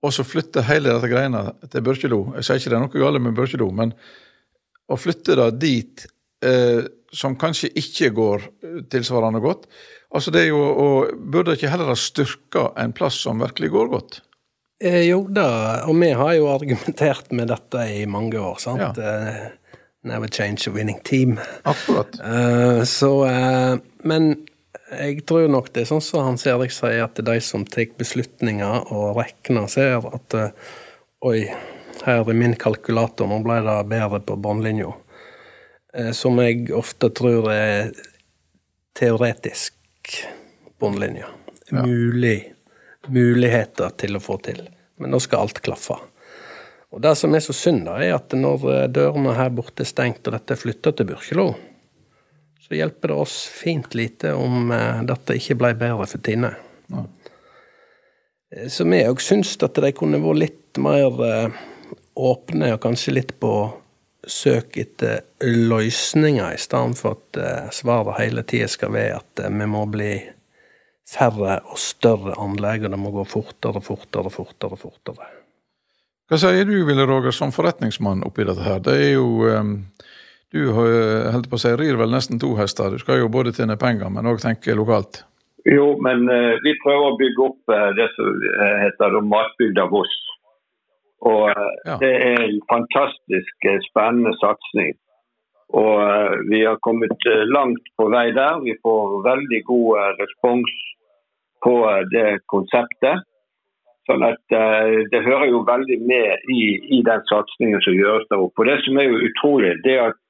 [0.04, 2.20] og så flytte hele dette greiene til Børkelo.
[2.36, 3.94] Jeg sier ikke det er noe galt med Børkelo, men
[4.84, 6.06] å flytte det dit
[6.44, 9.64] eh, som kanskje ikke går eh, tilsvarende godt
[10.14, 13.90] altså det er jo, og Burde ikke heller ha styrka en plass som virkelig går
[13.92, 14.20] godt?
[14.84, 18.58] Eh, jo da, og vi har jo argumentert med dette i mange år.
[18.62, 18.98] sant?
[18.98, 19.12] Ja.
[19.12, 19.52] Eh,
[20.04, 21.38] Never change a winning team.
[21.64, 22.18] Akkurat.
[22.20, 24.34] Eh, så eh, Men
[24.98, 27.64] jeg tror nok det er sånn som Hans Erik sier, at det er de som
[27.68, 30.74] tar beslutninger og regner, ser at eh,
[31.24, 31.38] oi,
[32.04, 34.92] her er min kalkulator, nå ble det bedre på båndlinja.
[35.94, 37.92] Eh, som jeg ofte tror er
[38.98, 40.18] teoretisk
[40.82, 41.28] båndlinje.
[41.74, 42.52] Mulig,
[43.08, 44.64] muligheter til å få til.
[45.00, 45.96] Men nå skal alt klaffe.
[46.94, 49.90] Og Det som er så synd, da, er at når eh, dørene her borte er
[49.90, 51.48] stengt, og dette er flytta til Byrkjelo,
[52.64, 56.54] så hjelper det oss fint lite om eh, dette ikke ble bedre for Tine.
[56.92, 57.04] Ja.
[58.70, 61.62] Så vi òg syns at de kunne vært litt mer eh,
[62.14, 63.52] åpne, og kanskje litt på
[64.30, 69.52] søk etter løsninger, i stedet for at eh, svaret hele tida skal være at eh,
[69.52, 70.12] vi må bli
[71.04, 75.32] færre og større anlegg, og det må gå fortere, fortere, fortere, fortere.
[76.30, 78.80] Hva sier du, Ville Roger, som forretningsmann oppi dette her?
[78.80, 79.50] Det er jo
[80.52, 82.90] Du har, holdt på å si, rir vel nesten to hester.
[82.94, 85.24] Du skal jo både tjene penger, men òg tenke lokalt.
[85.64, 89.86] Jo, men eh, vi prøver å bygge opp eh, det som eh, heter da Matbygda
[89.90, 90.12] Voss.
[91.24, 91.96] Og eh, Ja.
[92.02, 94.92] det er en fantastisk eh, spennende satsing.
[95.74, 98.60] Og eh, vi har kommet eh, langt på vei der.
[98.66, 100.74] Vi får veldig god eh, respons
[101.64, 103.24] på eh, det konseptet.
[104.04, 106.60] Sånn at eh, Det hører jo veldig med i,
[106.92, 108.60] i den satsingen som gjøres der oppe.
[108.60, 110.20] Og Det som er jo utrolig, det er at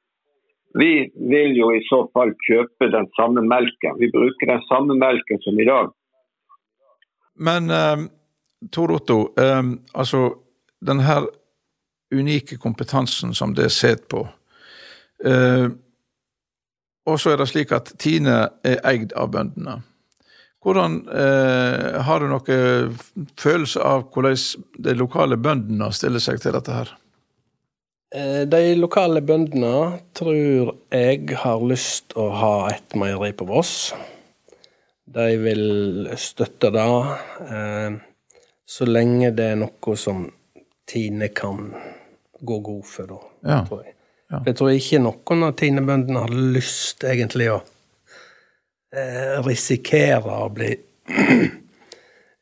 [0.79, 3.95] vi vil jo i så fall kjøpe den samme melken.
[4.01, 5.93] Vi bruker den samme melken som i dag.
[7.39, 8.07] Men eh,
[8.75, 9.63] Tor Otto, eh,
[9.95, 10.27] altså
[10.85, 11.29] den her
[12.15, 14.27] unike kompetansen som det er sett på
[15.25, 15.67] eh,
[17.07, 19.79] Og så er det slik at Tine er eid av bøndene.
[20.65, 22.99] Hvordan eh, Har du noen
[23.41, 24.39] følelse av hvordan
[24.87, 26.95] de lokale bøndene stiller seg til dette her?
[28.15, 33.93] Eh, De lokale bøndene tror jeg har lyst å ha et meieri på Voss.
[35.15, 36.87] De vil støtte det,
[37.51, 37.97] eh,
[38.67, 40.29] så lenge det er noe som
[40.87, 41.73] Tine kan
[42.45, 43.65] gå god for, da, Ja.
[43.65, 43.95] tror jeg.
[44.31, 44.41] Ja.
[44.47, 47.63] Jeg tror ikke noen av Tine-bøndene har lyst egentlig å
[48.93, 50.77] eh, risikere å bli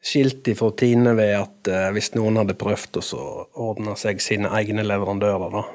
[0.02, 3.26] skilt ifra Tine ved at eh, hvis noen hadde prøvd å
[3.68, 5.66] ordne seg sine egne leverandører, da.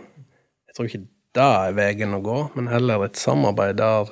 [0.68, 1.06] Jeg tror ikke
[1.38, 4.12] det er veien å gå, men heller et samarbeid der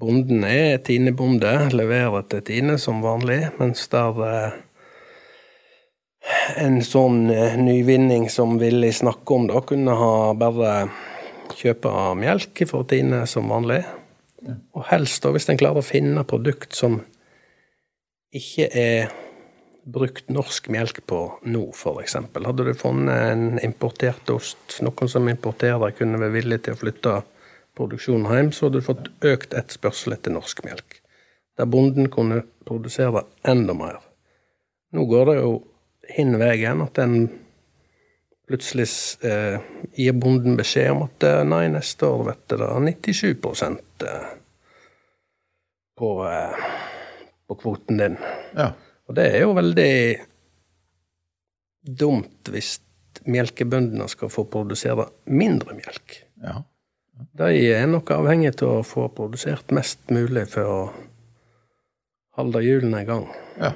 [0.00, 4.58] bonden er Tine-bonde, leverer til Tine som vanlig, mens der eh,
[6.64, 10.74] en sånn eh, nyvinning som Willy snakker om, da kunne ha bare
[11.60, 13.82] kjøpe melk fra Tine som vanlig.
[14.74, 17.02] Og helst, da, hvis en klarer å finne produkt som
[18.36, 19.10] ikke er
[19.90, 22.16] brukt norsk melk på nå, f.eks.
[22.20, 27.16] Hadde du funnet en importert ost, noen som importerer kunne være villig til å flytte
[27.78, 31.00] produksjonen hjem, så hadde du fått økt etterspørsel etter norsk melk.
[31.58, 34.00] Der bonden kunne produsere enda mer.
[34.94, 35.54] Nå går det jo
[36.10, 37.16] hin veien at en
[38.50, 38.88] plutselig
[39.26, 39.62] eh,
[39.94, 42.70] gir bonden beskjed om at eh, nei, neste år vet det
[43.06, 44.30] 97 eh,
[46.00, 46.64] på, eh,
[47.50, 48.16] på kvoten din.
[48.54, 48.70] Ja.
[49.10, 49.92] Og det er jo veldig
[52.00, 52.76] dumt hvis
[53.26, 56.20] melkebøndene skal få produsere mindre melk.
[56.46, 56.60] ja.
[57.36, 60.78] De er nok avhengig av å få produsert mest mulig for å
[62.38, 63.26] holde hjulene i gang.
[63.60, 63.74] Ja.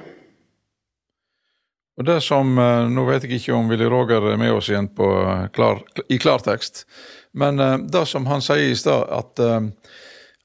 [1.95, 4.89] Og det som, eh, Nå vet jeg ikke om Willy Roger er med oss igjen
[4.89, 6.85] på eh, klar, i klartekst,
[7.33, 9.39] men eh, det som han sier i stad, at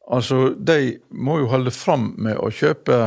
[0.08, 3.00] altså, de må jo holde fram med å kjøpe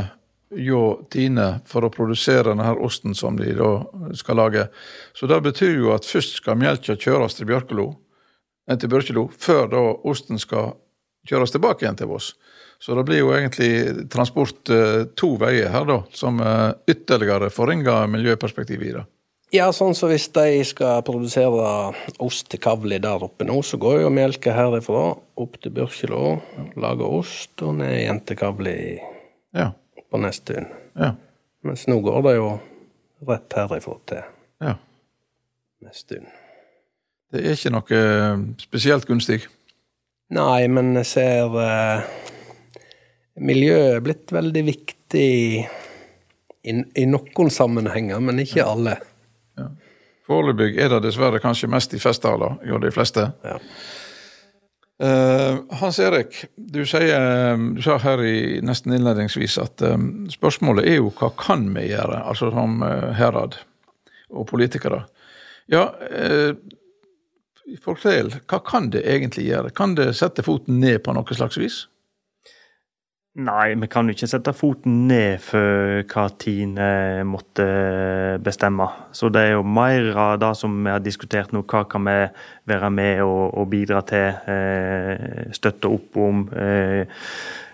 [0.53, 3.71] hjå Tine for å produsere denne her osten som de da
[4.17, 4.67] skal lage.
[5.17, 7.87] Så det betyr jo at først skal melka kjøres til Bjørkelo,
[8.69, 10.75] eh, til Bjørkelo, før da osten skal
[11.29, 12.33] kjøres tilbake igjen til Voss.
[12.79, 18.09] Så det blir jo egentlig transport eh, to veier her, da, som eh, ytterligere forringer
[18.11, 19.05] miljøperspektivet i det.
[19.53, 21.93] Ja, sånn som hvis de skal produsere
[22.25, 26.21] ost til Kavli der oppe nå, så går jo melka herifra opp til Byrkjelo,
[26.81, 28.77] lager ost, og ned igjen til Kavli
[29.53, 29.67] Ja.
[30.09, 30.65] på Nesttun.
[30.97, 31.11] Ja.
[31.61, 32.47] Mens nå går det jo
[33.29, 34.23] rett herifra til
[34.65, 34.73] ja.
[35.85, 36.25] Nesttun.
[37.33, 39.43] Det er ikke noe eh, spesielt gunstig.
[40.33, 42.11] Nei, men jeg ser eh,
[43.37, 45.29] Miljøet er blitt veldig viktig
[46.63, 48.97] i, i noen sammenhenger, men ikke alle.
[50.27, 53.27] Foreløpig er det dessverre kanskje mest i festtaler jo de fleste.
[53.43, 53.57] Ja.
[55.03, 59.97] Uh, Hans Erik, du, sier, du sa her i nesten innledningsvis at eh,
[60.31, 63.57] spørsmålet er jo hva kan vi gjøre, altså som uh, herad
[64.31, 65.01] og politikere.
[65.73, 66.53] Ja, uh,
[67.83, 69.73] fortell, hva kan det egentlig gjøre?
[69.75, 71.81] Kan det sette foten ned på noe slags vis?
[73.33, 77.65] Nei, vi kan jo ikke sette foten ned for hva Tine måtte
[78.45, 78.85] bestemme.
[79.09, 81.63] Så det er jo mer av det som vi har diskutert nå.
[81.65, 82.13] Hva kan vi
[82.69, 84.37] være med og, og bidra til?
[84.53, 86.45] Eh, støtte opp om.
[86.53, 87.09] Eh,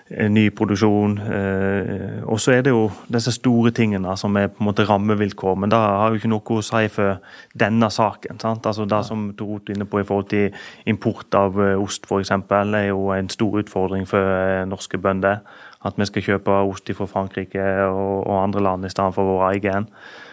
[0.10, 1.18] ny produksjon.
[1.22, 5.58] Eh, og så er det jo disse store tingene som er på en måte rammevilkår,
[5.60, 7.20] men det har jo ikke noe å si for
[7.54, 8.40] denne saken.
[8.42, 8.66] sant?
[8.66, 10.54] Altså Det som Torot er inne på i forhold til
[10.86, 15.44] import av eh, ost f.eks., er jo en stor utfordring for eh, norske bønder.
[15.86, 19.88] At vi skal kjøpe ost fra Frankrike og andre land i stedet for vår egen.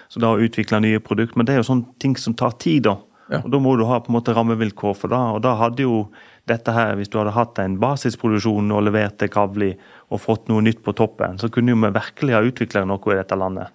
[0.08, 2.82] Så det å utvikle nye produkter, men det er jo sånne ting som tar tid.
[2.88, 2.96] da.
[3.30, 3.42] Ja.
[3.44, 5.18] Og Da må du ha på en måte rammevilkår for det.
[5.18, 6.08] og da hadde jo
[6.46, 9.72] dette her, Hvis du hadde hatt en basisproduksjon og levert til Kavli
[10.10, 13.38] og fått noe nytt på toppen, så kunne vi virkelig ha utvikla noe i dette
[13.38, 13.68] landet.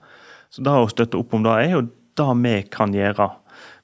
[0.49, 1.85] Så det å støtte opp om det er jo
[2.19, 3.29] det vi kan gjøre.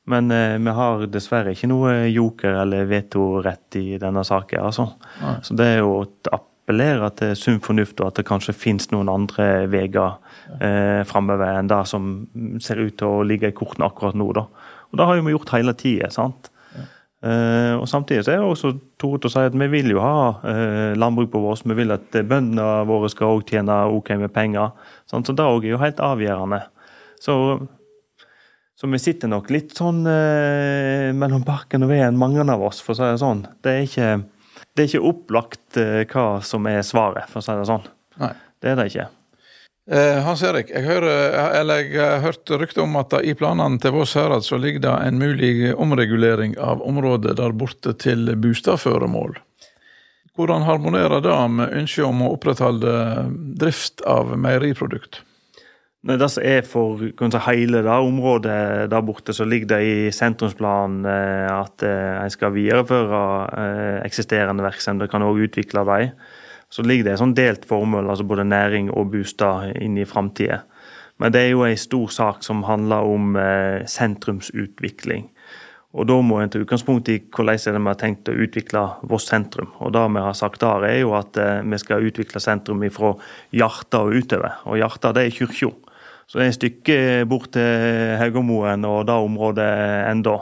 [0.07, 4.69] Men eh, vi har dessverre ikke noe joker eller vetorett i denne saken.
[4.69, 4.87] altså.
[5.43, 9.11] Så det er jo å appellere til sunn fornuft, og at det kanskje finnes noen
[9.11, 10.17] andre veier
[10.59, 12.11] eh, framover enn det som
[12.63, 14.31] ser ut til å ligge i kortene akkurat nå.
[14.35, 14.47] da.
[14.91, 16.11] Og det har jo vi gjort hele tida.
[17.17, 18.69] Uh, og Samtidig så er det også
[19.01, 21.65] Tore til å si at vi vil jo ha uh, landbruk på vårt.
[21.65, 24.75] Vi vil at bøndene våre skal også tjene OK med penger.
[25.09, 26.61] Sånn, så det er jo helt avgjørende.
[27.17, 27.35] Så,
[28.77, 32.93] så, vi sitter nok litt sånn uh, mellom barken og veden, mange av oss, for
[32.93, 33.45] å si det sånn.
[33.65, 34.11] Det er ikke,
[34.69, 35.81] det er ikke opplagt
[36.13, 37.89] hva som er svaret, for å si det sånn.
[38.21, 38.35] Nei.
[38.61, 39.09] Det er det ikke.
[39.87, 43.93] Eh, Hans Erik, jeg, hører, eller jeg har hørt rykte om at i planene til
[43.95, 49.37] Voss herad så ligger det en mulig omregulering av området der borte til bostadføremål.
[50.35, 52.91] Hvordan harmonerer det med ønsket om å opprettholde
[53.63, 55.21] drift av meieriprodukt?
[56.03, 58.59] Nei, det som er for si, hele det området
[58.91, 63.23] der borte, så ligger det i sentrumsplanen eh, at eh, en skal videreføre
[64.03, 66.11] eksisterende virksomheter, kan også utvikle dem
[66.69, 70.63] så ligger det en sånn delt formål, altså både næring og bostad, inn i framtida.
[71.17, 75.29] Men det er jo en stor sak som handler om eh, sentrumsutvikling.
[75.97, 79.71] Og Da må en ta utgangspunkt i hvordan vi har tenkt å utvikle vårt sentrum.
[79.79, 83.15] Og Det vi har sagt der, er jo at eh, vi skal utvikle sentrum fra
[83.55, 84.59] hjertet og utover.
[84.67, 85.71] Og hjertet det er kirka.
[86.27, 89.69] Så det er et stykke bort til Haugamoen og det området
[90.11, 90.41] enda.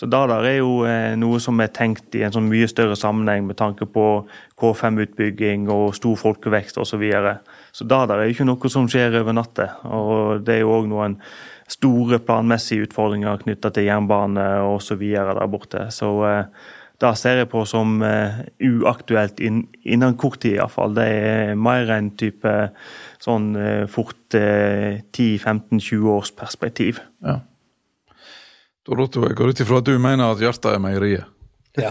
[0.00, 2.96] Så da der er jo eh, noe som er tenkt i en sånn mye større
[2.96, 4.04] sammenheng med tanke på
[4.56, 6.94] K5-utbygging og stor folkevekst osv.
[6.94, 7.34] Så, videre.
[7.76, 9.66] så da der er jo ikke noe som skjer over natta.
[9.84, 11.18] Og det er jo òg noen
[11.68, 15.04] store planmessige utfordringer knytta til jernbane osv.
[15.04, 15.84] der borte.
[15.92, 20.96] Så da det ser jeg på som uh, uaktuelt innen kort tid iallfall.
[20.96, 22.56] Det er mer en type
[23.20, 23.52] sånn
[23.88, 27.04] fort uh, 10-15-20 års perspektiv.
[27.24, 27.42] Ja.
[28.86, 31.36] Doroto, jeg går ut ifra at du mener at hjertet er meieriet?
[31.78, 31.90] Ja,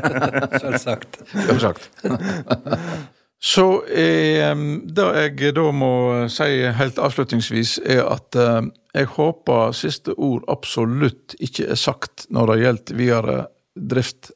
[0.62, 1.20] selvsagt.
[1.32, 1.90] Selvsagt.
[3.46, 4.56] Så eh,
[4.96, 5.90] det jeg da må
[6.32, 12.52] si helt avslutningsvis, er at eh, jeg håper siste ord absolutt ikke er sagt når
[12.52, 13.36] det gjelder videre
[13.76, 14.32] drift.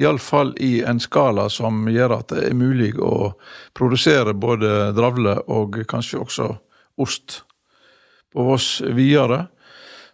[0.00, 3.34] Iallfall i en skala som gjør at det er mulig å
[3.76, 6.48] produsere både dravle og kanskje også
[6.98, 7.42] ost
[8.34, 9.44] på Voss videre.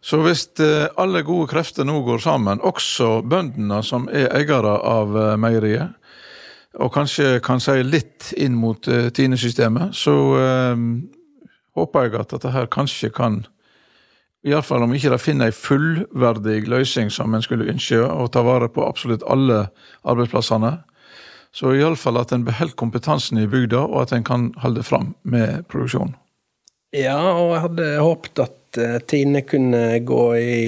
[0.00, 5.16] Så hvis eh, alle gode krefter nå går sammen, også bøndene som er eiere av
[5.16, 5.96] eh, meieriet,
[6.80, 10.82] og kanskje kan si litt inn mot uh, Tine-systemet, så eh,
[11.74, 13.42] håper jeg at dette her kanskje kan
[14.46, 18.70] Iallfall om ikke de finner ei fullverdig løsning som en skulle ønske, å ta vare
[18.72, 19.66] på absolutt alle
[20.08, 20.70] arbeidsplassene.
[21.52, 25.66] Så iallfall at en beholder kompetansen i bygda, og at en kan holde fram med
[25.68, 26.14] produksjonen.
[26.96, 28.59] Ja, og jeg hadde håpet at Eh,
[29.06, 30.64] Tine kunne gå i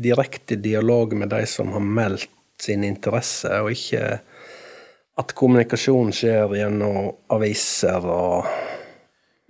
[0.00, 2.30] direkte dialog med de som har meldt
[2.62, 4.20] sin interesse, og ikke
[5.20, 8.46] at kommunikasjon skjer gjennom aviser og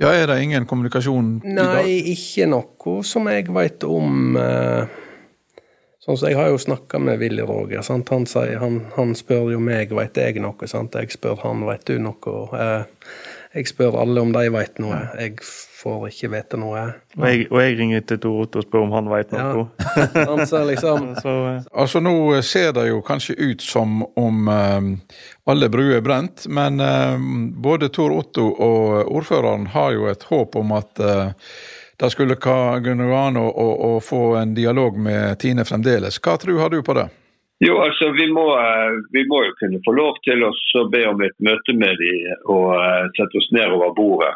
[0.02, 1.76] Ja, er det ingen kommunikasjon i dag?
[1.84, 4.34] Nei, ikke noe som jeg veit om.
[4.40, 4.88] Eh,
[6.02, 7.84] sånn som Jeg har jo snakka med Willy Roger.
[7.86, 8.10] Sant?
[8.10, 10.66] Han, sier, han, han spør jo meg veit jeg noe.
[10.66, 10.98] Sant?
[10.98, 12.34] Jeg spør han veit du noe.
[13.52, 14.98] Eh, jeg spør alle om de veit noe.
[15.18, 16.84] Jeg får ikke vite noe.
[17.18, 19.66] Og jeg, og jeg ringer til Tor Otto og spør om han vet noe.
[19.78, 20.06] Ja.
[20.32, 21.60] han ser liksom Så, uh...
[21.72, 22.14] Altså Nå
[22.46, 24.80] ser det jo kanskje ut som om uh,
[25.50, 27.20] alle bruer er brent, men uh,
[27.62, 31.00] både Tor Otto og ordføreren har jo et håp om at
[32.02, 32.54] det skulle gå
[33.14, 36.18] an å, få en dialog med Tine fremdeles.
[36.18, 37.04] Hva tro har du på det?
[37.62, 38.44] Jo, altså vi må,
[39.14, 42.72] vi må, jo kunne få lov til å be om et møte med dem og
[43.18, 44.32] sette oss ned over bordet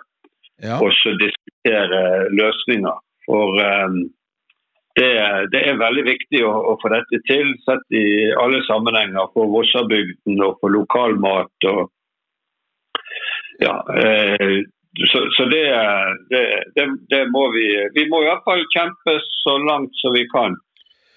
[0.62, 0.78] ja.
[0.78, 3.02] og så diskutere løsninger.
[3.26, 3.98] For um,
[4.96, 5.10] det,
[5.52, 8.06] det, er veldig viktig å, å, få dette til, sett i
[8.38, 11.68] alle sammenhenger for Vossabygden og for lokalmat.
[11.68, 11.90] og
[13.60, 14.62] ja, eh,
[15.10, 15.64] så, så det,
[16.30, 20.56] det, det, må vi Vi må iallfall kjempe så langt som vi kan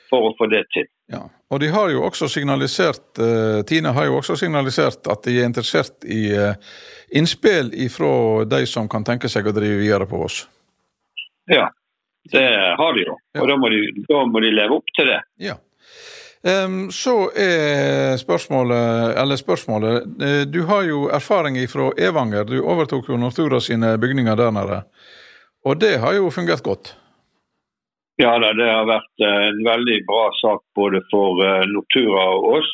[0.10, 0.88] for å få det til.
[1.13, 5.40] Ja, og de har jo også signalisert, uh, Tine har jo også signalisert at de
[5.40, 6.54] er interessert i uh,
[7.10, 10.44] innspill ifra de som kan tenke seg å drive videre på oss.
[11.50, 11.72] Ja,
[12.32, 12.46] det
[12.78, 13.18] har de jo.
[13.42, 15.24] Og da må de, da må de leve opp til det.
[15.42, 15.58] Ja.
[16.40, 22.46] Um, så er spørsmålet, eller spørsmålet uh, Du har jo erfaring fra Evanger.
[22.48, 24.84] Du overtok jo Nortura sine bygninger der nede.
[25.66, 26.94] Og det har jo fungert godt?
[28.20, 32.72] Ja, det har vært eh, en veldig bra sak både for uh, Nortura og oss.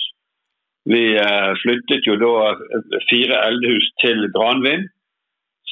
[0.90, 2.56] Vi uh, flyttet jo da
[3.12, 4.88] fire eldhus til Granvin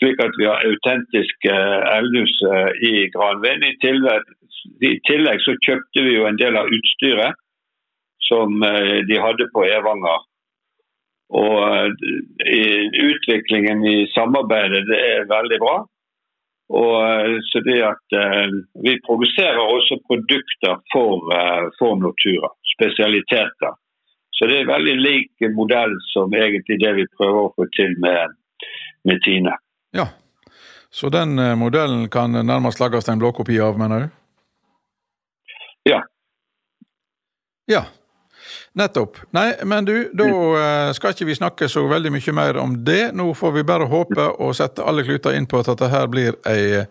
[0.03, 1.53] slik at vi har autentiske
[1.93, 2.33] eldhus
[2.83, 3.63] i Granvin.
[3.63, 4.25] I tillegg,
[4.83, 7.39] I tillegg, så kjøpte vi jo en del av utstyret
[8.27, 10.27] som eh, de hadde på Evanger.
[11.33, 11.57] Og
[12.47, 15.75] eh, utviklingen i samarbeidet det er veldig bra.
[16.71, 18.17] Og eh, så det at
[18.85, 21.27] Vi produserer også produkter for,
[21.79, 23.73] for Nortura, spesialiteter.
[24.33, 28.33] Så det er veldig lik modell som egentlig det vi prøver å få til med,
[29.07, 29.53] med Tine.
[29.93, 30.07] Ja,
[30.89, 34.09] Så den eh, modellen kan nærmest lages en blåkopi av, mener du?
[35.89, 36.01] Ja.
[37.65, 37.85] Ja,
[38.73, 39.17] nettopp.
[39.29, 43.11] Nei, men du, da eh, skal ikke vi snakke så veldig mye mer om det.
[43.15, 46.37] Nå får vi bare håpe og sette alle kluter inn på at dette her blir
[46.49, 46.85] ei,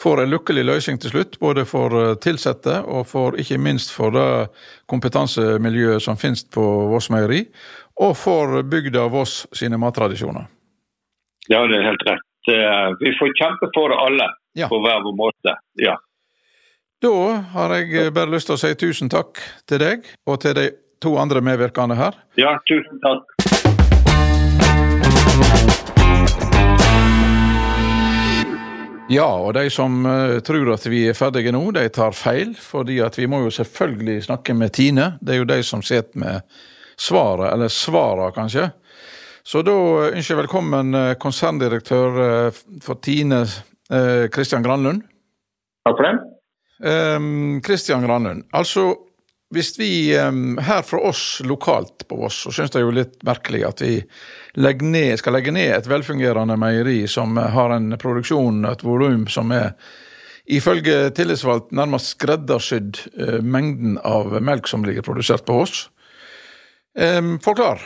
[0.00, 1.38] får en lykkelig løsning til slutt.
[1.40, 4.28] Både for ansatte eh, og for, ikke minst for det
[4.92, 7.46] kompetansemiljøet som finnes på Voss meieri.
[8.02, 10.48] Og for bygda Voss sine mattradisjoner.
[11.48, 12.28] Ja, det er helt rett.
[13.00, 14.26] Vi får kjempe for alle,
[14.58, 14.66] ja.
[14.70, 15.54] på hver vår måte.
[15.78, 15.94] Ja.
[17.02, 17.10] Da
[17.54, 20.66] har jeg bare lyst til å si tusen takk til deg og til de
[21.02, 22.16] to andre medvirkende her.
[22.40, 23.26] Ja, tusen takk.
[29.12, 32.54] Ja, og de som uh, tror at vi er ferdige nå, de tar feil.
[32.56, 35.18] fordi at vi må jo selvfølgelig snakke med Tine.
[35.20, 36.40] Det er jo de som sitter med
[36.96, 38.70] svaret, eller svara kanskje.
[39.44, 39.74] Så da
[40.14, 43.44] ønsker jeg velkommen eh, konserndirektør eh, for Tine,
[44.32, 45.02] Kristian Granlund.
[45.84, 46.12] Takk for det.
[47.66, 48.94] Kristian Granlund, altså
[49.52, 53.82] hvis vi her fra oss lokalt på Voss, så syns er jo litt merkelig at
[53.84, 53.94] vi
[54.88, 59.72] ned, skal legge ned et velfungerende meieri som har en produksjon, et volum som er
[60.50, 62.98] ifølge tillitsvalgt nærmest skreddersydd
[63.44, 65.88] mengden av melk som ligger produsert på Voss.
[67.44, 67.80] Forklar.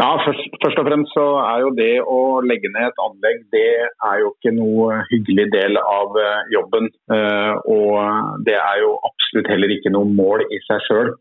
[0.00, 3.66] Ja, først, først, og fremst så er jo det å legge ned et anlegg det
[3.84, 6.88] er jo ikke noe hyggelig del av eh, jobben.
[7.12, 11.12] Eh, og det er jo absolutt heller ikke noe mål i seg sjøl.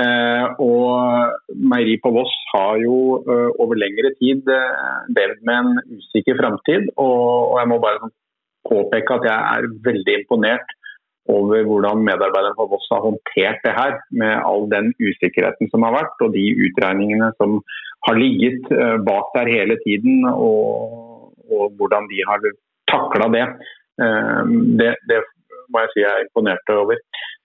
[0.00, 2.96] Eh, og Meieri på Voss har jo
[3.60, 4.48] over lengre tid
[5.12, 6.88] levd med en usikker framtid.
[6.96, 8.12] Og jeg må bare
[8.68, 10.78] påpeke at jeg er veldig imponert
[11.30, 15.94] over hvordan medarbeiderne på Voss har håndtert det her, med all den usikkerheten som har
[15.94, 17.60] vært, og de utregningene som
[18.08, 22.42] har ligget eh, bak der hele tiden, og, og hvordan de har
[22.90, 23.46] takla det.
[24.02, 24.42] Eh,
[24.80, 24.96] det.
[25.10, 25.22] det.
[25.72, 26.98] må jeg si jeg er imponert over.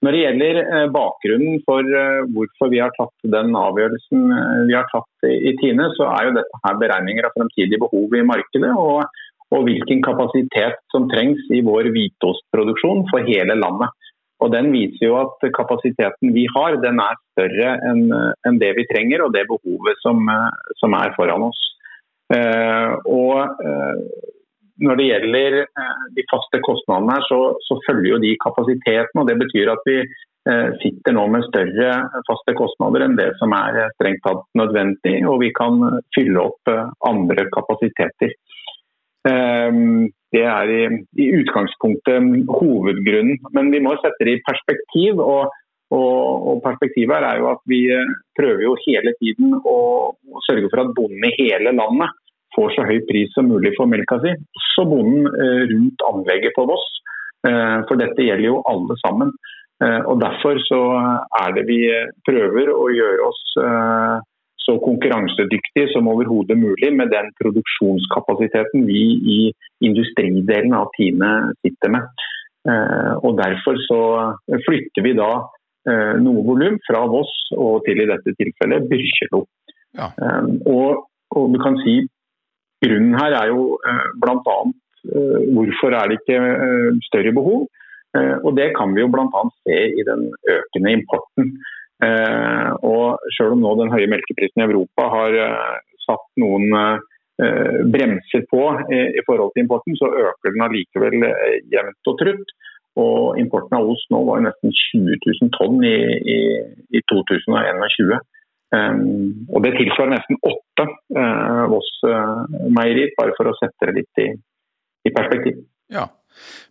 [0.05, 1.95] Når det gjelder eh, bakgrunnen for
[2.36, 4.27] hvorfor vi har tatt den avgjørelsen
[4.69, 8.27] vi har tatt i Tine, så er jo dette her beregninger av fremtidige behov i
[8.27, 8.75] markedet.
[8.75, 9.07] og
[9.55, 13.93] og hvilken kapasitet som trengs i vår hvitostproduksjon for hele landet.
[14.43, 19.23] Og Den viser jo at kapasiteten vi har, den er større enn det vi trenger
[19.25, 20.27] og det behovet som,
[20.81, 21.62] som er foran oss.
[22.36, 23.99] Eh, og eh,
[24.83, 29.21] Når det gjelder eh, de faste kostnadene, her, så, så, følger jo de kapasiteten.
[29.21, 30.01] og Det betyr at vi
[30.79, 35.17] sitter nå med større faste kostnader enn det som er strengt tatt nødvendig.
[35.27, 35.81] Og vi kan
[36.15, 36.71] fylle opp
[37.09, 38.31] andre kapasiteter.
[39.27, 40.84] Ehm, det er i,
[41.19, 45.21] i, utgangspunktet hovedgrunnen, men vi må sette det i perspektiv.
[45.23, 45.53] og,
[45.95, 49.78] og, og Perspektivet er jo at vi eh, prøver jo hele tiden å,
[50.11, 52.15] å sørge for at bonden i hele landet
[52.58, 54.34] får så høy pris som mulig for melka si.
[54.62, 56.88] Også bonden eh, rundt anlegget på Voss.
[57.47, 59.38] Eh, for dette gjelder jo alle sammen.
[59.78, 60.78] Og Derfor så
[61.38, 61.84] er det vi
[62.26, 63.41] prøver å gjøre oss
[64.68, 69.03] så konkurransedyktige som overhodet mulig med den produksjonskapasiteten vi
[69.36, 69.38] i
[69.88, 71.30] industridelen av Tine
[71.62, 72.10] sitter med.
[72.68, 74.01] Eh, og Derfor så
[74.66, 75.32] flytter vi da
[75.88, 79.45] eh, noe volum fra Voss og til i dette tilfellet Byrkjelo.
[79.95, 80.12] Ja.
[80.12, 82.01] Eh, og, og, du kan si
[82.86, 83.78] Grunnen her er jo
[84.21, 84.57] bl.a.
[85.55, 86.39] hvorfor er det ikke
[87.09, 87.67] større behov.
[88.45, 89.43] Og Det kan vi jo bl.a.
[89.65, 91.51] se i den økende importen.
[92.91, 95.38] Og Selv om nå den høye melkeprisen i Europa har
[96.05, 96.69] satt noen
[97.93, 101.17] bremser på i forhold til importen, så øker den allikevel
[101.73, 102.55] jevnt og trutt.
[102.97, 105.97] Og importen av ost nå var nesten 20 000 tonn i,
[106.34, 106.38] i,
[106.97, 108.17] i 2021.
[108.76, 114.28] Um, og det tilsvarer nesten åtte uh, Voss-meierier, bare for å sette det litt i,
[115.07, 115.61] i perspektiv.
[115.93, 116.09] Ja,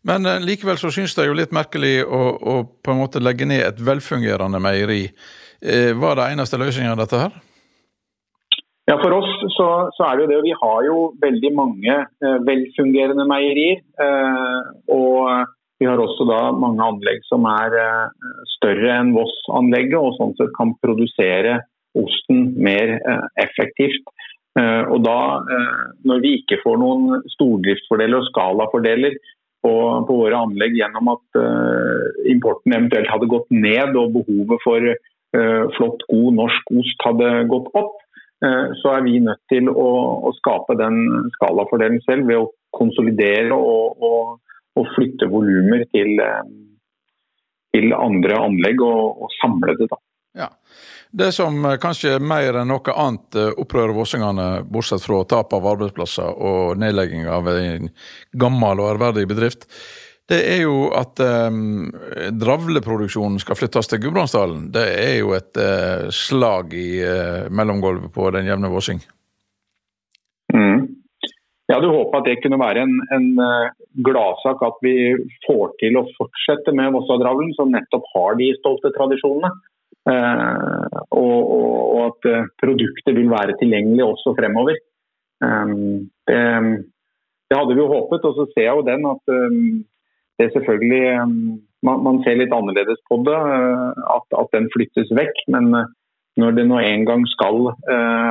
[0.05, 3.49] Men uh, likevel så syns det jo litt merkelig å, å, på en måte legge
[3.49, 5.07] ned et velfungerende meieri.
[5.65, 7.43] Uh, var det eneste løsninga dette her?
[8.87, 10.43] Ja, For oss så, så, er det jo det.
[10.45, 11.95] Vi har jo veldig mange
[12.47, 13.81] velfungerende meierier.
[14.95, 20.37] og vi har også da mange anlegg som er eh, større enn Voss-anlegget, og sånn
[20.39, 21.59] sett kan produsere
[22.03, 24.07] osten mer eh, effektivt.
[24.59, 25.19] Eh, og da,
[26.09, 29.19] Når vi ikke får noen stordriftsfordeler og skalafordeler
[29.65, 29.75] på,
[30.09, 31.39] våre anlegg gjennom at
[32.31, 34.93] importen eventuelt hadde gått ned og behovet for
[35.75, 37.97] flott, god norsk ost hadde gått opp,
[38.79, 39.89] så er vi nødt til å,
[40.29, 41.01] å skape den
[41.35, 42.47] skalafordelen selv ved å
[42.79, 44.39] konsolidere og, og
[44.77, 46.45] og flytte volumer til, eh,
[47.75, 49.89] til, andre anlegg og, og samle det.
[49.93, 50.01] da.
[50.43, 50.51] Ja.
[51.17, 55.69] Det som eh, kanskje mer enn noe annet eh, opprører vossingene, bortsett fra tap av
[55.71, 57.89] arbeidsplasser og nedlegging av en
[58.37, 59.65] gammel og ærverdig bedrift,
[60.27, 61.87] det er jo at um,
[62.35, 64.65] dravleproduksjonen skal flyttes til Gudbrandsdalen.
[64.75, 68.99] Det er jo et uh, slag i uh, mellomgulvet på den jevne vossing.
[71.67, 73.71] Jeg hadde håpet at det kunne være en, en uh,
[74.07, 74.97] gladsak at vi
[75.47, 79.51] får til å fortsette med Vossadravlen, som nettopp har de stolte tradisjonene.
[80.07, 84.79] Eh, og, og, og, at eh, produktet vil være tilgjengelig også fremover.
[85.45, 86.39] Um, det,
[87.51, 89.35] det, hadde vi jo håpet, og så ser jeg jo den at
[90.41, 91.03] det selvfølgelig
[91.85, 93.37] man, man, ser litt annerledes på det,
[94.17, 95.43] at, at, den flyttes vekk.
[95.53, 95.69] Men
[96.41, 97.69] når det nå en gang skal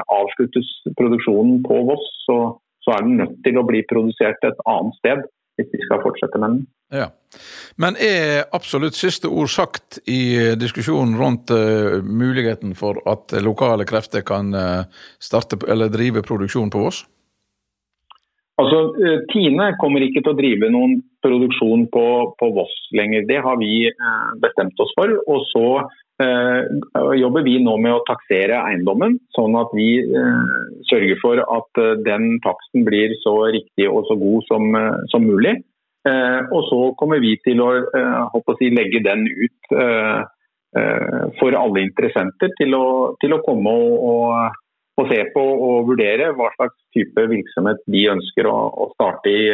[0.10, 2.40] avsluttes produksjonen på Voss, så
[2.86, 5.26] så er den nødt til å bli produsert et annet sted
[5.58, 6.66] hvis vi skal fortsette med den.
[6.94, 7.10] Ja.
[7.82, 14.24] Men er absolutt siste ord sagt i diskusjonen rundt uh, muligheten for at lokale krefter
[14.24, 14.86] kan uh,
[15.20, 17.02] starte eller drive produksjon på Voss?
[18.62, 22.08] Altså, uh, Tine kommer ikke til å drive noen produksjon på,
[22.40, 23.28] på Voss lenger.
[23.28, 23.90] Det har vi
[24.40, 25.12] bestemt oss for.
[25.26, 25.68] Og så
[26.24, 26.62] Eh,
[27.20, 30.52] jobber vi nå med å taksere eiendommen, sånn at vi eh,
[30.88, 34.78] sørger for at eh, den taksten blir så riktig og så god som,
[35.12, 35.58] som mulig.
[36.06, 37.70] Og så kommer vi til å,
[38.38, 39.72] å si, legge den ut
[41.40, 42.86] for alle interessenter til å,
[43.22, 44.58] til å komme og,
[45.00, 49.48] og, se på og vurdere hva slags type virksomhet de ønsker å, å starte i,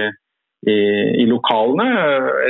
[0.66, 0.76] i,
[1.22, 1.88] i, lokalene,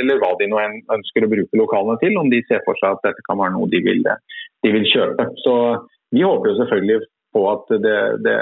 [0.00, 0.60] eller hva de nå
[0.96, 3.70] ønsker å bruke lokalene til, om de ser for seg at dette kan være noe
[3.72, 5.30] de vil, de vil kjøpe.
[5.44, 5.56] Så
[6.12, 8.38] Vi håper jo selvfølgelig på at det, det,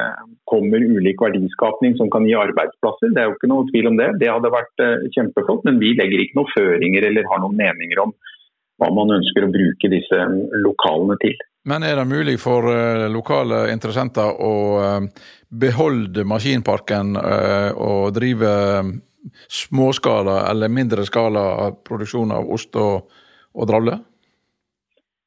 [0.51, 3.13] kommer ulik verdiskapning som kan gi arbeidsplasser.
[3.15, 4.09] Det er jo ikke noe tvil om det.
[4.19, 8.03] Det hadde vært uh, kjempeflott, men vi legger ikke noen føringer eller har noen meninger
[8.03, 8.15] om
[8.81, 10.19] hva man ønsker å bruke disse
[10.65, 11.39] lokalene til.
[11.71, 18.51] Men er det mulig for uh, lokale interessenter å uh, beholde maskinparken og drive
[19.51, 21.43] småskala eller mindre skala
[21.87, 23.11] produksjon av ost og,
[23.55, 23.99] og dravle?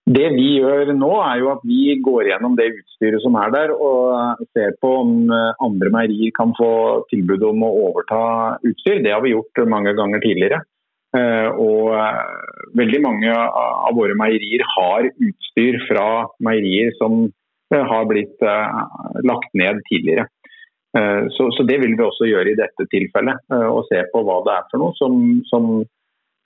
[0.03, 3.71] Det vi gjør nå, er jo at vi går gjennom det utstyret som er der,
[3.71, 6.71] og ser på om andre meierier kan få
[7.13, 8.23] tilbud om å overta
[8.67, 8.99] utstyr.
[9.05, 10.59] Det har vi gjort mange ganger tidligere.
[11.15, 11.93] Eh, og
[12.75, 16.07] veldig mange av våre meierier har utstyr fra
[16.43, 17.27] meierier som
[17.73, 18.79] har blitt eh,
[19.23, 20.27] lagt ned tidligere.
[20.97, 23.41] Eh, så, det vil vi også gjøre i dette tilfellet.
[23.53, 25.69] Eh, og se på hva det er for noe som, som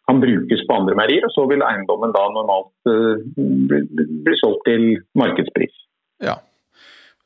[0.07, 1.27] kan brukes på andre meierier.
[1.27, 3.81] Og så vil eiendommen da normalt eh, bli,
[4.25, 4.89] bli solgt til
[5.19, 5.75] markedspris.
[6.23, 6.39] Ja.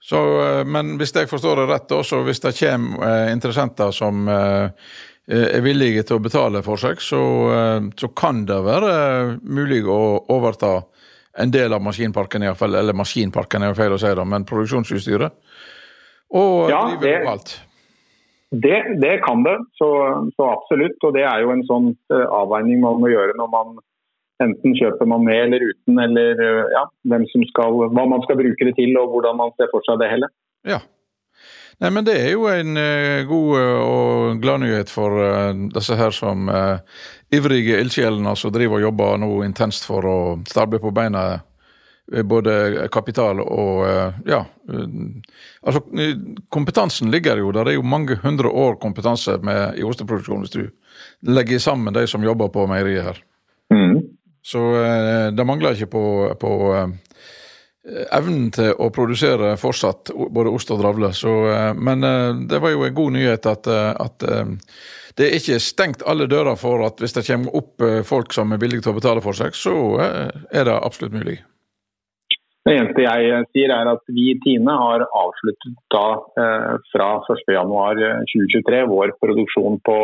[0.01, 0.19] Så,
[0.65, 6.17] men hvis jeg forstår det rett, også hvis det kommer interessenter som er villige til
[6.17, 7.21] å betale for seg, så,
[7.93, 8.95] så kan det være
[9.45, 10.01] mulig å
[10.33, 10.79] overta
[11.37, 14.47] en del av maskinparken, i fall, eller maskinparken er jo feil å si, det, men
[14.47, 15.37] produksjonsutstyret
[16.31, 17.53] og ja, drive lokalt?
[17.55, 17.70] Det,
[18.51, 19.89] det, kan det, så,
[20.35, 20.99] så, absolutt.
[21.03, 23.77] Og det er jo en sånn uh, avveining man må gjøre når man
[24.43, 26.85] enten kjøper man med eller uten, eller uh, ja,
[27.51, 30.31] skal, hva man skal bruke det til og hvordan man ser for seg det hele.
[30.67, 30.81] Ja.
[31.81, 35.15] Nei, men Det er jo en uh, god og glad nyhet for
[35.71, 36.51] disse her som
[37.31, 41.50] ivrige ildsjelene som driver og jobber nå intenst for å stable på beina Eh,
[42.23, 44.41] både kapital og eh, ja.
[44.69, 44.87] Eh,
[45.61, 45.81] altså,
[46.49, 47.65] kompetansen ligger jo der.
[47.65, 52.07] Det er jo mange hundre år kompetanse med, i osteproduksjon, hvis du legger sammen de
[52.07, 53.21] som jobber på meieriet her.
[54.43, 54.59] Så
[55.37, 56.05] det mangler ikke på,
[56.41, 56.51] på
[58.11, 61.11] evnen til å produsere fortsatt både ost og dravle.
[61.13, 61.29] Så,
[61.77, 62.01] men
[62.49, 64.25] det var jo en god nyhet at, at
[65.15, 68.63] det er ikke stengt alle dører for at hvis det kommer opp folk som er
[68.65, 71.37] villige til å betale for seg, så er det absolutt mulig.
[72.61, 76.03] Det eneste jeg sier er at vi i Tine har avsluttet da
[76.37, 79.97] eh, fra 1.1.2023 vår produksjon på,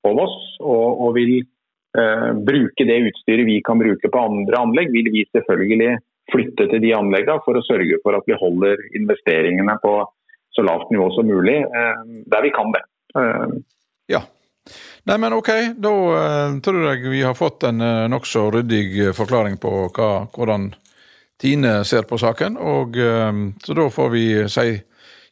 [0.00, 4.88] på Voss, og, og vil eh, bruke det utstyret vi kan bruke på andre anlegg,
[4.94, 5.98] vil vi selvfølgelig
[6.32, 9.98] flytte til de anleggene for å sørge for at vi holder investeringene på
[10.56, 12.86] så lavt nivå som mulig, eh, der vi kan det.
[13.20, 13.58] Eh,
[14.16, 14.24] ja.
[15.10, 15.48] Nei, men ok,
[15.82, 17.82] da uh, tror jeg vi har fått en
[18.12, 20.68] nokså ryddig forklaring på hva, hvordan
[21.42, 22.56] Tine ser på saken.
[22.56, 24.66] Og, ehm, så da får vi si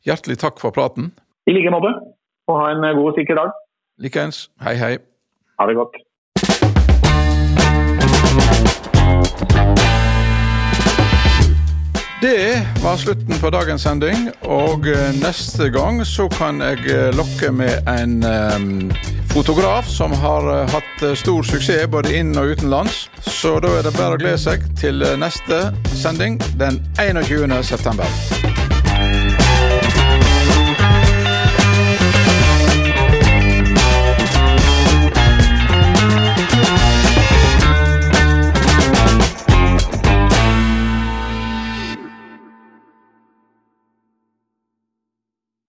[0.03, 1.13] hjertelig takk for praten.
[1.47, 1.93] I like måte.
[2.51, 3.53] Og ha en god og sikker dag.
[3.99, 4.49] Likeens.
[4.65, 4.97] Hei, hei.
[5.61, 5.95] Ha det godt.
[12.21, 12.43] Det
[12.83, 17.87] var slutten på dagens sending, og eh, neste gang så kan jeg eh, lokke med
[17.89, 18.21] en
[19.35, 23.09] fotograf som har uh, hatt stor suksess både inn- og utenlands.
[23.26, 27.61] Så da er det bare å glede seg til neste sending den 21.
[27.64, 28.50] september.